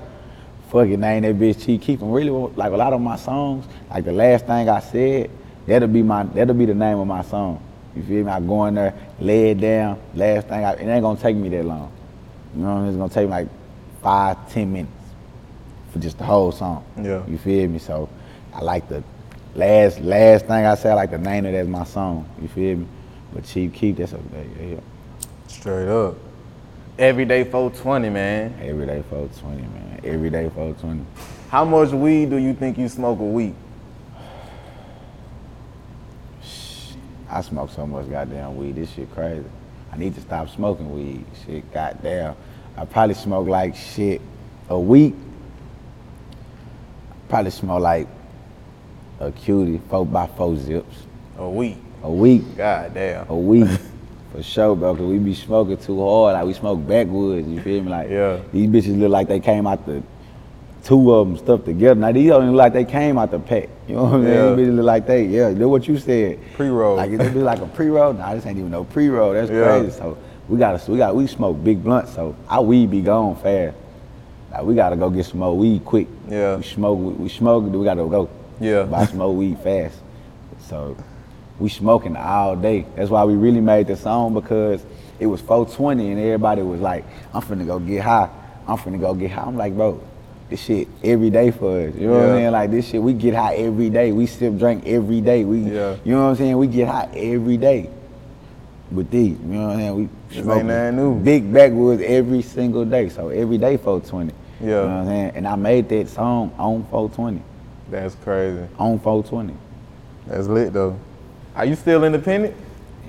Fucking 0.69 0.99
name 0.99 1.23
that 1.23 1.35
bitch 1.35 1.65
Chief 1.65 1.81
Keef. 1.81 2.01
And 2.01 2.13
really, 2.13 2.29
like 2.29 2.71
a 2.71 2.77
lot 2.77 2.93
of 2.93 3.01
my 3.01 3.17
songs, 3.17 3.65
like 3.89 4.05
the 4.05 4.13
last 4.13 4.45
thing 4.45 4.69
I 4.69 4.79
said, 4.79 5.29
that'll 5.67 5.89
be 5.89 6.01
my, 6.01 6.23
that'll 6.23 6.55
be 6.55 6.65
the 6.65 6.73
name 6.73 6.99
of 6.99 7.07
my 7.07 7.23
song. 7.23 7.61
You 7.95 8.03
feel 8.03 8.25
me? 8.25 8.31
I 8.31 8.39
go 8.39 8.65
in 8.65 8.75
there, 8.75 8.93
lay 9.19 9.51
it 9.51 9.59
down. 9.59 9.99
Last 10.13 10.47
thing, 10.47 10.63
I, 10.63 10.73
it 10.73 10.87
ain't 10.87 11.01
gonna 11.01 11.19
take 11.19 11.35
me 11.35 11.49
that 11.49 11.65
long. 11.65 11.91
You 12.55 12.61
know 12.61 12.67
what 12.67 12.73
I 12.73 12.79
mean? 12.81 12.89
It's 12.89 12.97
gonna 12.97 13.13
take 13.13 13.25
me 13.25 13.31
like 13.31 13.47
five, 14.01 14.51
ten 14.51 14.71
minutes 14.71 14.91
for 15.91 15.99
just 15.99 16.17
the 16.17 16.23
whole 16.23 16.51
song. 16.51 16.85
Yeah. 17.01 17.25
You 17.27 17.37
feel 17.37 17.67
me? 17.69 17.79
So 17.79 18.09
I 18.55 18.61
like 18.61 18.87
the 18.87 19.03
last 19.53 19.99
last 19.99 20.45
thing 20.45 20.65
I 20.65 20.75
said, 20.75 20.93
I 20.93 20.95
like 20.95 21.11
the 21.11 21.17
name 21.17 21.45
of 21.45 21.51
that's 21.51 21.67
my 21.67 21.83
song. 21.83 22.29
You 22.41 22.47
feel 22.47 22.77
me? 22.77 22.87
But 23.33 23.43
Chief 23.43 23.73
Keef, 23.73 23.97
that's 23.97 24.13
a 24.13 24.19
yeah. 24.61 24.79
Straight 25.47 25.89
up. 25.89 26.15
Everyday 26.97 27.43
420, 27.43 28.09
man. 28.09 28.57
Everyday 28.61 29.01
420, 29.09 29.61
man. 29.61 29.99
Everyday 30.05 30.47
420. 30.49 31.05
How 31.49 31.65
much 31.65 31.89
weed 31.89 32.29
do 32.29 32.37
you 32.37 32.53
think 32.53 32.77
you 32.77 32.87
smoke 32.87 33.19
a 33.19 33.23
week? 33.23 33.53
I 37.29 37.41
smoke 37.41 37.71
so 37.71 37.85
much 37.85 38.09
goddamn 38.09 38.55
weed. 38.55 38.75
This 38.75 38.91
shit 38.91 39.13
crazy. 39.13 39.43
I 39.91 39.97
need 39.97 40.15
to 40.15 40.21
stop 40.21 40.47
smoking 40.47 40.93
weed. 40.95 41.25
Shit, 41.45 41.69
goddamn. 41.73 42.35
I 42.77 42.85
probably 42.85 43.15
smoke 43.15 43.49
like 43.49 43.75
shit 43.75 44.21
a 44.69 44.79
week. 44.79 45.13
Probably 47.27 47.51
smoke 47.51 47.81
like 47.81 48.07
a 49.19 49.31
cutie, 49.31 49.79
four 49.89 50.05
by 50.05 50.27
four 50.27 50.55
zips. 50.57 50.95
A 51.37 51.49
week. 51.49 51.77
A 52.03 52.11
week. 52.11 52.43
God 52.57 52.93
damn. 52.93 53.27
A 53.29 53.35
week. 53.35 53.69
For 54.31 54.43
sure, 54.43 54.75
bro, 54.75 54.93
cause 54.95 55.05
we 55.05 55.17
be 55.17 55.33
smoking 55.33 55.77
too 55.77 55.97
hard. 56.01 56.33
Like 56.33 56.45
we 56.45 56.53
smoke 56.53 56.85
backwoods, 56.85 57.47
you 57.47 57.61
feel 57.61 57.81
me? 57.83 57.89
Like 57.89 58.09
Yeah. 58.09 58.39
these 58.51 58.67
bitches 58.67 58.99
look 58.99 59.09
like 59.11 59.27
they 59.29 59.39
came 59.39 59.65
out 59.65 59.85
the 59.85 60.03
two 60.83 61.13
of 61.13 61.27
them 61.27 61.37
stuff 61.37 61.63
together. 61.63 61.99
Now 61.99 62.11
these 62.11 62.29
don't 62.29 62.47
look 62.47 62.57
like 62.57 62.73
they 62.73 62.83
came 62.83 63.17
out 63.17 63.31
the 63.31 63.39
pack. 63.39 63.69
You 63.87 63.95
know 63.95 64.03
what 64.03 64.13
I 64.13 64.17
mean? 64.17 64.27
Yeah. 64.27 64.55
These 64.55 64.67
bitches 64.67 64.75
look 64.75 64.85
like 64.85 65.07
they, 65.07 65.25
yeah, 65.25 65.47
look 65.47 65.69
what 65.69 65.87
you 65.87 65.97
said. 65.97 66.39
Pre-roll. 66.55 66.97
Like 66.97 67.11
it 67.11 67.17
be 67.33 67.39
like 67.39 67.59
a 67.61 67.65
pre-roll. 67.67 68.11
Nah, 68.13 68.33
this 68.35 68.45
ain't 68.45 68.57
even 68.57 68.71
no 68.71 68.83
pre-roll. 68.83 69.31
That's 69.33 69.49
Yeah. 69.49 69.63
crazy. 69.63 69.91
So 69.97 70.17
we 70.49 70.57
gotta, 70.57 70.91
we 70.91 70.97
got, 70.97 71.15
we 71.15 71.27
smoke 71.27 71.63
big 71.63 71.81
blunts. 71.81 72.13
So 72.13 72.35
our 72.49 72.61
weed 72.61 72.91
be 72.91 72.99
gone 73.01 73.37
fast. 73.37 73.77
Like 74.51 74.63
we 74.63 74.75
gotta 74.75 74.97
go 74.97 75.09
get 75.09 75.25
some 75.25 75.39
more 75.39 75.55
weed 75.57 75.85
quick. 75.85 76.07
Yeah. 76.29 76.57
We 76.57 76.63
smoke, 76.63 76.99
we, 76.99 77.13
we 77.13 77.29
smoke, 77.29 77.63
we 77.71 77.83
gotta 77.85 78.03
go. 78.05 78.29
Yeah. 78.59 78.83
Buy 78.83 79.05
some 79.05 79.17
more 79.19 79.35
weed 79.35 79.59
fast. 79.59 79.97
So 80.59 80.97
we 81.59 81.69
smoking 81.69 82.15
all 82.15 82.55
day. 82.55 82.85
That's 82.95 83.09
why 83.09 83.23
we 83.23 83.35
really 83.35 83.61
made 83.61 83.87
the 83.87 83.95
song 83.95 84.33
because 84.33 84.83
it 85.19 85.25
was 85.27 85.41
420 85.41 86.11
and 86.11 86.19
everybody 86.19 86.61
was 86.61 86.81
like, 86.81 87.05
I'm 87.33 87.41
finna 87.41 87.65
go 87.65 87.79
get 87.79 88.01
high. 88.03 88.29
I'm 88.67 88.77
finna 88.77 88.99
go 88.99 89.13
get 89.13 89.31
high. 89.31 89.43
I'm 89.43 89.55
like, 89.57 89.73
bro, 89.75 90.01
this 90.49 90.61
shit 90.61 90.87
every 91.03 91.29
day 91.29 91.51
for 91.51 91.87
us. 91.87 91.95
You 91.95 92.07
know 92.07 92.13
what 92.13 92.23
I'm 92.29 92.35
saying? 92.35 92.51
Like 92.51 92.71
this 92.71 92.87
shit, 92.87 93.01
we 93.01 93.13
get 93.13 93.33
high 93.35 93.55
every 93.55 93.89
day. 93.89 94.11
We 94.11 94.25
sip 94.25 94.57
drink 94.57 94.85
every 94.85 95.21
day. 95.21 95.45
We, 95.45 95.59
Yeah. 95.59 95.95
you 96.03 96.13
know 96.13 96.23
what 96.23 96.29
I'm 96.31 96.35
saying? 96.35 96.57
We 96.57 96.67
get 96.67 96.87
high 96.87 97.09
every 97.15 97.57
day 97.57 97.89
with 98.91 99.09
these. 99.09 99.37
You 99.39 99.45
know 99.45 99.67
what 99.67 99.73
I'm 99.73 99.79
saying? 99.79 99.95
We 100.31 100.41
smoke 100.41 100.63
new. 100.93 101.15
big 101.19 101.51
backwoods 101.53 102.01
every 102.05 102.41
single 102.41 102.85
day. 102.85 103.09
So 103.09 103.29
every 103.29 103.57
day 103.57 103.77
420. 103.77 104.33
Yeah. 104.59 104.65
You 104.67 104.71
know 104.71 104.81
what 104.83 104.89
I'm 104.91 105.05
saying? 105.07 105.31
And 105.35 105.47
I 105.47 105.55
made 105.55 105.89
that 105.89 106.09
song 106.09 106.53
on 106.57 106.83
420. 106.91 107.41
That's 107.89 108.15
crazy. 108.15 108.67
On 108.77 108.99
420. 108.99 109.53
That's 110.27 110.47
lit 110.47 110.73
though. 110.73 110.99
Are 111.55 111.65
you 111.65 111.75
still 111.75 112.03
independent? 112.03 112.55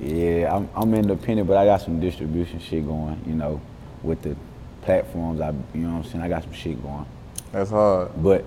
Yeah, 0.01 0.55
I'm, 0.55 0.69
I'm 0.75 0.95
independent, 0.95 1.49
but 1.49 1.57
I 1.57 1.65
got 1.65 1.81
some 1.81 1.99
distribution 2.01 2.61
shit 2.61 2.87
going, 2.87 3.21
you 3.27 3.35
know, 3.35 3.61
with 4.03 4.23
the 4.23 4.37
platforms. 4.83 5.41
I, 5.41 5.53
you 5.75 5.81
know 5.81 5.97
what 5.97 6.05
I'm 6.05 6.11
saying? 6.11 6.25
I 6.25 6.29
got 6.29 6.43
some 6.43 6.53
shit 6.53 6.81
going. 6.83 7.07
That's 7.53 7.71
hard. 7.71 8.11
But 8.23 8.45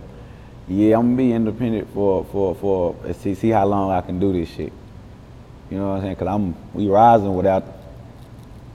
yeah, 0.67 0.97
I'm 0.97 1.15
gonna 1.15 1.17
be 1.17 1.33
independent 1.33 1.91
for 1.93 2.23
for 2.25 2.53
for 2.55 2.95
see 3.13 3.33
see 3.33 3.49
how 3.49 3.65
long 3.65 3.91
I 3.91 4.01
can 4.01 4.19
do 4.19 4.31
this 4.31 4.49
shit. 4.49 4.71
You 5.71 5.77
know 5.77 5.89
what 5.89 5.95
I'm 5.95 6.01
saying? 6.03 6.15
Cause 6.17 6.27
I'm 6.27 6.55
we 6.73 6.87
rising 6.87 7.33
without 7.33 7.65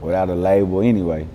without 0.00 0.28
a 0.28 0.34
label 0.34 0.80
anyway. 0.80 1.26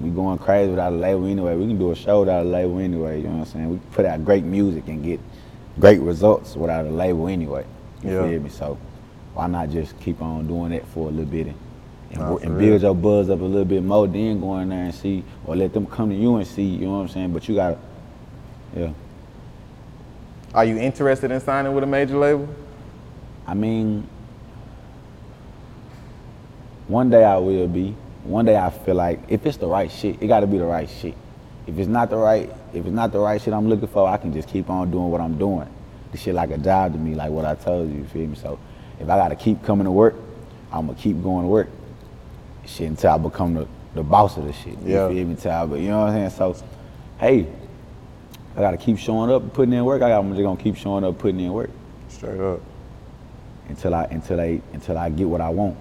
We 0.00 0.10
going 0.10 0.38
crazy 0.38 0.70
without 0.70 0.92
a 0.92 0.96
label 0.96 1.26
anyway. 1.26 1.56
We 1.56 1.66
can 1.66 1.78
do 1.78 1.92
a 1.92 1.96
show 1.96 2.20
without 2.20 2.44
a 2.44 2.48
label 2.48 2.78
anyway. 2.78 3.18
You 3.18 3.28
know 3.28 3.36
what 3.36 3.46
I'm 3.48 3.52
saying? 3.52 3.70
We 3.70 3.78
put 3.92 4.04
out 4.04 4.24
great 4.24 4.44
music 4.44 4.88
and 4.88 5.02
get 5.02 5.20
great 5.80 6.00
results 6.00 6.56
without 6.56 6.86
a 6.86 6.90
label 6.90 7.28
anyway. 7.28 7.64
You 8.02 8.10
Yeah. 8.10 8.28
feel 8.28 8.40
me? 8.40 8.50
So 8.50 8.78
why 9.34 9.46
not 9.46 9.70
just 9.70 9.98
keep 10.00 10.20
on 10.20 10.46
doing 10.46 10.70
that 10.72 10.86
for 10.88 11.08
a 11.08 11.10
little 11.10 11.24
bit 11.30 11.46
and, 11.48 11.54
and, 12.12 12.20
Nah, 12.20 12.36
and 12.36 12.58
build 12.58 12.82
your 12.82 12.94
buzz 12.94 13.30
up 13.30 13.40
a 13.40 13.44
little 13.44 13.64
bit 13.64 13.82
more, 13.82 14.06
then 14.06 14.40
go 14.40 14.58
in 14.58 14.70
there 14.70 14.84
and 14.84 14.94
see, 14.94 15.22
or 15.46 15.54
let 15.56 15.72
them 15.72 15.86
come 15.86 16.10
to 16.10 16.16
you 16.16 16.36
and 16.36 16.46
see. 16.46 16.62
You 16.64 16.86
know 16.86 16.92
what 16.92 17.02
I'm 17.02 17.08
saying? 17.08 17.32
But 17.32 17.48
you 17.48 17.54
gotta, 17.54 17.78
yeah. 18.76 18.90
Are 20.54 20.64
you 20.64 20.78
interested 20.78 21.30
in 21.30 21.40
signing 21.40 21.74
with 21.74 21.84
a 21.84 21.86
major 21.86 22.16
label? 22.16 22.48
I 23.46 23.54
mean, 23.54 24.06
one 26.86 27.10
day 27.10 27.24
I 27.24 27.36
will 27.36 27.68
be. 27.68 27.94
One 28.24 28.44
day 28.44 28.56
I 28.56 28.70
feel 28.70 28.94
like 28.94 29.20
if 29.28 29.46
it's 29.46 29.56
the 29.58 29.66
right 29.66 29.90
shit, 29.90 30.20
it 30.22 30.26
got 30.26 30.40
to 30.40 30.46
be 30.46 30.58
the 30.58 30.64
right 30.64 30.88
shit. 30.88 31.14
If 31.66 31.78
it's 31.78 31.88
not 31.88 32.10
the 32.10 32.16
right, 32.16 32.50
if 32.74 32.84
it's 32.84 32.94
not 32.94 33.12
the 33.12 33.18
right 33.18 33.40
shit 33.40 33.52
I'm 33.54 33.68
looking 33.68 33.88
for, 33.88 34.08
I 34.08 34.16
can 34.16 34.32
just 34.32 34.48
keep 34.48 34.68
on 34.70 34.90
doing 34.90 35.10
what 35.10 35.20
I'm 35.20 35.38
doing. 35.38 35.68
This 36.12 36.22
shit 36.22 36.34
like 36.34 36.50
a 36.50 36.58
job 36.58 36.92
to 36.92 36.98
me, 36.98 37.14
like 37.14 37.30
what 37.30 37.44
I 37.44 37.54
told 37.54 37.90
you. 37.90 37.98
You 37.98 38.04
feel 38.04 38.26
me? 38.28 38.36
So 38.36 38.58
if 38.98 39.08
I 39.08 39.16
got 39.16 39.28
to 39.28 39.36
keep 39.36 39.62
coming 39.64 39.84
to 39.84 39.90
work, 39.90 40.14
I'm 40.72 40.86
gonna 40.86 40.98
keep 40.98 41.22
going 41.22 41.44
to 41.44 41.48
work. 41.48 41.68
Shit 42.66 42.88
until 42.88 43.10
I 43.12 43.18
become 43.18 43.54
the, 43.54 43.66
the 43.94 44.02
boss 44.02 44.36
of 44.36 44.44
the 44.44 44.52
shit. 44.52 44.78
You 44.80 44.94
Yeah. 44.94 45.08
feel 45.08 45.26
me? 45.26 45.36
I, 45.50 45.66
but 45.66 45.80
you 45.80 45.88
know 45.88 46.00
what 46.00 46.10
I'm 46.10 46.30
saying? 46.30 46.54
So, 46.54 46.64
hey, 47.18 47.46
I 48.56 48.60
got 48.60 48.72
to 48.72 48.76
keep 48.76 48.98
showing 48.98 49.30
up, 49.30 49.42
and 49.42 49.52
putting 49.52 49.72
in 49.74 49.84
work. 49.84 50.02
I 50.02 50.12
I'm 50.12 50.30
just 50.30 50.42
gonna 50.42 50.60
keep 50.60 50.76
showing 50.76 51.04
up, 51.04 51.18
putting 51.18 51.40
in 51.40 51.52
work 51.52 51.70
Straight 52.08 52.40
up. 52.40 52.60
until 53.68 53.94
I 53.94 54.04
until 54.04 54.36
they 54.38 54.60
until 54.72 54.98
I 54.98 55.10
get 55.10 55.28
what 55.28 55.40
I 55.40 55.48
want. 55.50 55.76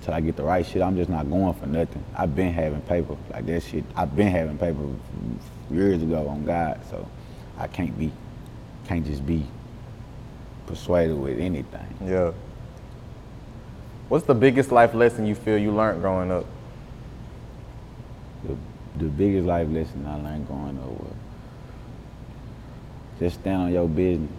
Until 0.00 0.14
I 0.14 0.20
get 0.20 0.36
the 0.36 0.42
right 0.42 0.64
shit, 0.66 0.82
I'm 0.82 0.96
just 0.96 1.08
not 1.10 1.28
going 1.30 1.54
for 1.54 1.66
nothing. 1.66 2.02
I've 2.16 2.34
been 2.34 2.52
having 2.52 2.80
paper 2.82 3.16
like 3.30 3.46
that 3.46 3.62
shit. 3.62 3.84
I've 3.94 4.14
been 4.16 4.28
having 4.28 4.58
paper 4.58 4.80
years 5.70 6.02
ago 6.02 6.28
on 6.28 6.44
God, 6.44 6.80
so 6.90 7.08
I 7.58 7.66
can't 7.66 7.96
be 7.98 8.12
can't 8.86 9.06
just 9.06 9.24
be 9.24 9.46
persuaded 10.66 11.14
with 11.16 11.38
anything. 11.38 11.86
Yeah. 12.04 12.32
What's 14.08 14.26
the 14.26 14.34
biggest 14.34 14.72
life 14.72 14.94
lesson 14.94 15.26
you 15.26 15.34
feel 15.34 15.56
you 15.56 15.72
learned 15.72 16.02
growing 16.02 16.30
up? 16.30 16.44
The, 18.44 18.56
the 18.98 19.10
biggest 19.10 19.46
life 19.46 19.68
lesson 19.70 20.04
I 20.06 20.16
learned 20.16 20.46
growing 20.46 20.78
up 20.78 20.88
was 20.88 21.14
just 23.18 23.40
stand 23.40 23.62
on 23.62 23.72
your 23.72 23.88
business. 23.88 24.30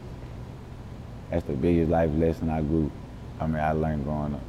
That's 1.32 1.46
the 1.46 1.54
biggest 1.54 1.90
life 1.90 2.12
lesson 2.14 2.50
I 2.50 2.62
grew. 2.62 2.92
I 3.40 3.48
mean, 3.48 3.60
I 3.60 3.72
learned 3.72 4.04
growing 4.04 4.36
up. 4.36 4.42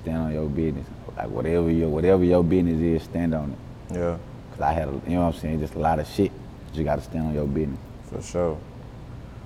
Stand 0.00 0.18
on 0.18 0.32
your 0.32 0.48
business. 0.48 0.86
Like 1.16 1.28
whatever 1.28 1.70
your 1.70 1.88
whatever 1.88 2.24
your 2.24 2.42
business 2.42 2.80
is, 2.80 3.02
stand 3.02 3.34
on 3.34 3.50
it. 3.52 3.96
Yeah, 3.96 4.16
Cause 4.54 4.62
I 4.62 4.72
had, 4.72 4.86
a, 4.88 4.92
you 4.92 5.16
know 5.16 5.26
what 5.26 5.34
I'm 5.34 5.40
saying, 5.40 5.58
just 5.58 5.74
a 5.74 5.80
lot 5.80 5.98
of 5.98 6.06
shit. 6.06 6.30
You 6.74 6.84
got 6.84 6.96
to 6.96 7.02
stand 7.02 7.26
on 7.26 7.34
your 7.34 7.46
business. 7.46 7.78
for 8.08 8.22
sure. 8.22 8.58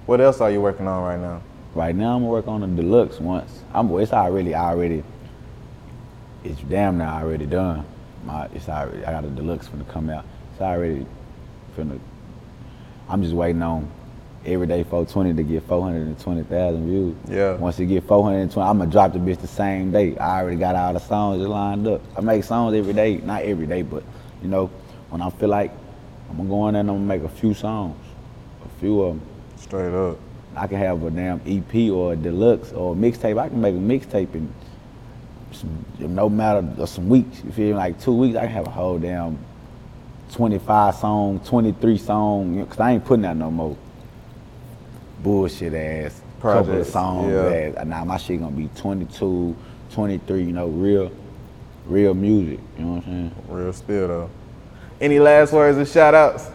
What 0.04 0.20
else 0.20 0.40
are 0.42 0.50
you 0.50 0.60
working 0.60 0.86
on 0.86 1.02
right 1.02 1.18
now? 1.18 1.42
Right 1.74 1.94
now, 1.94 2.16
I'm 2.16 2.22
gonna 2.22 2.30
work 2.30 2.46
on 2.46 2.60
the 2.60 2.82
deluxe 2.82 3.18
once. 3.18 3.62
I'm, 3.72 3.90
it's 3.98 4.12
already, 4.12 4.54
already, 4.54 5.02
it's 6.44 6.60
damn 6.62 6.98
near 6.98 7.06
already 7.06 7.46
done. 7.46 7.84
My, 8.24 8.46
it's 8.54 8.68
already, 8.68 9.04
I 9.04 9.12
got 9.12 9.24
a 9.24 9.28
deluxe 9.28 9.68
finna 9.68 9.88
come 9.88 10.10
out. 10.10 10.24
It's 10.52 10.60
already 10.60 11.06
finna, 11.76 11.98
I'm 13.08 13.22
just 13.22 13.34
waiting 13.34 13.62
on 13.62 13.90
Everyday 14.44 14.82
420 14.84 15.34
to 15.34 15.42
get 15.42 15.62
420,000 15.64 16.86
views. 16.86 17.16
Yeah. 17.28 17.54
Once 17.54 17.78
it 17.78 17.86
get 17.86 18.04
420, 18.04 18.66
I'm 18.68 18.78
gonna 18.78 18.90
drop 18.90 19.12
the 19.12 19.18
bitch 19.18 19.40
the 19.40 19.46
same 19.46 19.90
day. 19.90 20.16
I 20.18 20.40
already 20.40 20.56
got 20.58 20.74
all 20.76 20.92
the 20.92 21.00
songs 21.00 21.46
lined 21.46 21.86
up. 21.86 22.00
I 22.16 22.20
make 22.20 22.44
songs 22.44 22.74
every 22.74 22.92
day, 22.94 23.18
not 23.18 23.42
every 23.42 23.66
day, 23.66 23.82
but 23.82 24.02
you 24.42 24.48
know, 24.48 24.70
when 25.10 25.22
I 25.22 25.30
feel 25.30 25.48
like 25.48 25.72
I'm 26.30 26.36
gonna 26.36 26.48
go 26.48 26.68
in 26.68 26.74
there 26.74 26.80
and 26.80 26.90
I'm 26.90 26.96
gonna 26.96 27.06
make 27.06 27.22
a 27.22 27.28
few 27.28 27.54
songs, 27.54 27.96
a 28.64 28.80
few 28.80 29.00
of 29.02 29.14
them. 29.18 29.26
Straight 29.56 29.92
up. 29.94 30.18
I 30.56 30.66
can 30.66 30.78
have 30.78 31.02
a 31.02 31.10
damn 31.10 31.40
EP 31.46 31.90
or 31.90 32.12
a 32.14 32.16
deluxe 32.16 32.72
or 32.72 32.92
a 32.92 32.96
mixtape. 32.96 33.38
I 33.38 33.48
can 33.48 33.60
make 33.60 33.74
a 33.74 33.78
mixtape 33.78 34.34
in 34.34 34.52
some, 35.52 35.84
no 35.98 36.28
matter 36.28 36.86
some 36.86 37.08
weeks. 37.08 37.42
You 37.44 37.52
feel 37.52 37.68
me? 37.68 37.74
Like 37.74 38.00
two 38.00 38.12
weeks, 38.12 38.36
I 38.36 38.42
can 38.42 38.50
have 38.50 38.66
a 38.66 38.70
whole 38.70 38.98
damn 38.98 39.38
25 40.32 40.94
song, 40.96 41.40
23 41.40 41.98
song. 41.98 42.54
You 42.54 42.60
know, 42.60 42.66
Cause 42.66 42.80
I 42.80 42.92
ain't 42.92 43.04
putting 43.04 43.24
out 43.24 43.36
no 43.36 43.50
more 43.50 43.76
bullshit 45.22 45.74
ass 45.74 46.20
couple 46.40 46.58
of 46.60 46.66
Projects, 46.66 46.92
songs. 46.92 47.32
yeah. 47.32 47.72
Ass. 47.76 47.86
Now 47.86 48.04
my 48.04 48.16
shit 48.16 48.40
gonna 48.40 48.54
be 48.54 48.68
22, 48.76 49.56
23. 49.92 50.44
You 50.44 50.52
know, 50.52 50.68
real, 50.68 51.10
real 51.86 52.14
music. 52.14 52.60
You 52.78 52.84
know 52.84 52.90
what 52.92 52.96
I'm 52.98 53.02
saying? 53.04 53.34
Real 53.48 53.72
spill 53.72 54.08
though. 54.08 54.30
Any 55.00 55.20
last 55.20 55.52
words 55.52 55.78
or 55.78 55.86
shout 55.86 56.12
outs? 56.12 56.50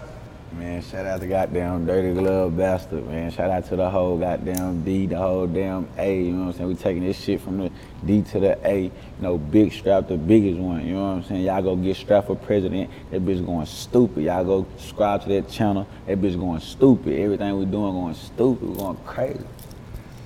Man, 0.51 0.81
shout 0.81 1.05
out 1.05 1.21
to 1.21 1.27
goddamn 1.27 1.85
Dirty 1.85 2.13
Glove 2.13 2.57
Bastard, 2.57 3.07
man. 3.07 3.31
Shout 3.31 3.49
out 3.49 3.65
to 3.69 3.77
the 3.77 3.89
whole 3.89 4.17
goddamn 4.17 4.83
D, 4.83 5.05
the 5.05 5.17
whole 5.17 5.47
damn 5.47 5.87
A, 5.97 6.23
you 6.23 6.33
know 6.33 6.47
what 6.47 6.47
I'm 6.47 6.53
saying? 6.57 6.67
We 6.67 6.75
taking 6.75 7.03
this 7.05 7.17
shit 7.17 7.39
from 7.39 7.57
the 7.59 7.71
D 8.05 8.21
to 8.21 8.41
the 8.41 8.67
A, 8.67 8.81
you 8.81 8.91
know, 9.21 9.37
Big 9.37 9.71
Straap, 9.71 10.09
the 10.09 10.17
biggest 10.17 10.59
one, 10.59 10.85
you 10.85 10.93
know 10.95 11.03
what 11.03 11.09
I'm 11.09 11.23
saying? 11.23 11.43
Y'all 11.43 11.61
go 11.61 11.77
get 11.77 11.95
Straap 11.95 12.27
for 12.27 12.35
president, 12.35 12.91
that 13.11 13.25
bitch 13.25 13.45
going 13.45 13.65
stupid. 13.65 14.25
Y'all 14.25 14.43
go 14.43 14.67
subscribe 14.75 15.23
to 15.23 15.29
that 15.29 15.47
channel, 15.47 15.87
that 16.05 16.19
bitch 16.19 16.37
going 16.37 16.59
stupid. 16.59 17.17
Everything 17.17 17.57
we 17.57 17.63
doing 17.63 17.93
going 17.93 18.13
stupid, 18.13 18.61
we 18.67 18.75
going 18.75 18.97
crazy. 19.05 19.45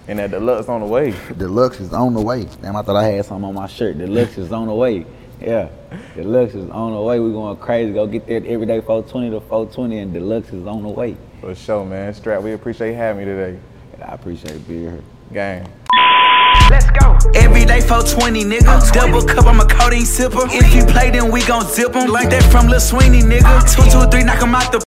And 0.08 0.18
that 0.18 0.32
deluxe 0.32 0.68
on 0.68 0.82
the 0.82 0.88
way. 0.88 1.14
Deluxe 1.38 1.82
is 1.82 1.94
on 1.94 2.16
the 2.16 2.22
way. 2.22 2.46
Damn, 2.64 2.78
I 2.78 2.82
thought 2.82 2.96
I 2.96 3.04
had 3.04 3.26
something 3.26 3.46
on 3.46 3.54
my 3.54 3.68
shirt. 3.68 4.00
Deluxe 4.00 4.40
is 4.40 4.52
on 4.52 4.68
the 4.68 4.74
way. 4.74 5.06
Yeah, 5.40 5.70
Deluxe 6.16 6.56
is 6.56 6.70
on 6.72 6.94
the 6.94 7.02
way. 7.02 7.20
We 7.20 7.32
going 7.32 7.58
crazy. 7.58 7.94
Go 7.94 8.08
get 8.08 8.26
there 8.26 8.38
everyday 8.38 8.82
420 8.82 9.30
to 9.32 9.40
420, 9.42 10.00
and 10.00 10.14
Deluxe 10.14 10.52
is 10.52 10.66
on 10.66 10.82
the 10.84 10.90
way. 10.90 11.16
For 11.42 11.54
sure, 11.54 11.86
man. 11.86 12.12
Straap, 12.14 12.42
we 12.42 12.54
appreciate 12.54 12.96
having 12.96 13.28
you 13.28 13.36
today. 13.36 13.60
And 13.94 14.04
I 14.04 14.14
appreciate 14.14 14.68
being 14.68 14.82
here. 14.82 15.04
Gang. 15.32 15.72
Let's 16.72 16.90
go. 17.00 17.18
Everyday 17.36 17.82
420, 17.82 18.44
nigga. 18.46 18.92
Double 18.94 19.22
cup, 19.22 19.46
I'm 19.46 19.60
a 19.60 19.66
codeine 19.66 20.04
sipper. 20.04 20.48
If 20.52 20.74
you 20.74 20.84
play, 20.86 21.12
then 21.12 21.32
we 21.32 21.44
gon' 21.46 21.66
zip 21.66 21.96
'em. 21.96 22.10
Like 22.10 22.30
that 22.32 22.44
from 22.52 22.68
Lil 22.68 22.80
Sweeney, 22.80 23.22
nigga. 23.22 23.62
Two, 23.74 23.84
two, 23.92 24.10
three, 24.10 24.24
knock 24.24 24.42
'em 24.42 24.56
out 24.56 24.72
the. 24.72 24.82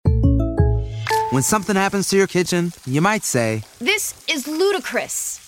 When 1.31 1.43
something 1.43 1.77
happens 1.77 2.09
to 2.09 2.17
your 2.17 2.27
kitchen, 2.27 2.73
you 2.87 3.03
might 3.03 3.23
say, 3.23 3.63
This 3.81 4.15
is 4.27 4.49
ludicrous. 4.49 5.48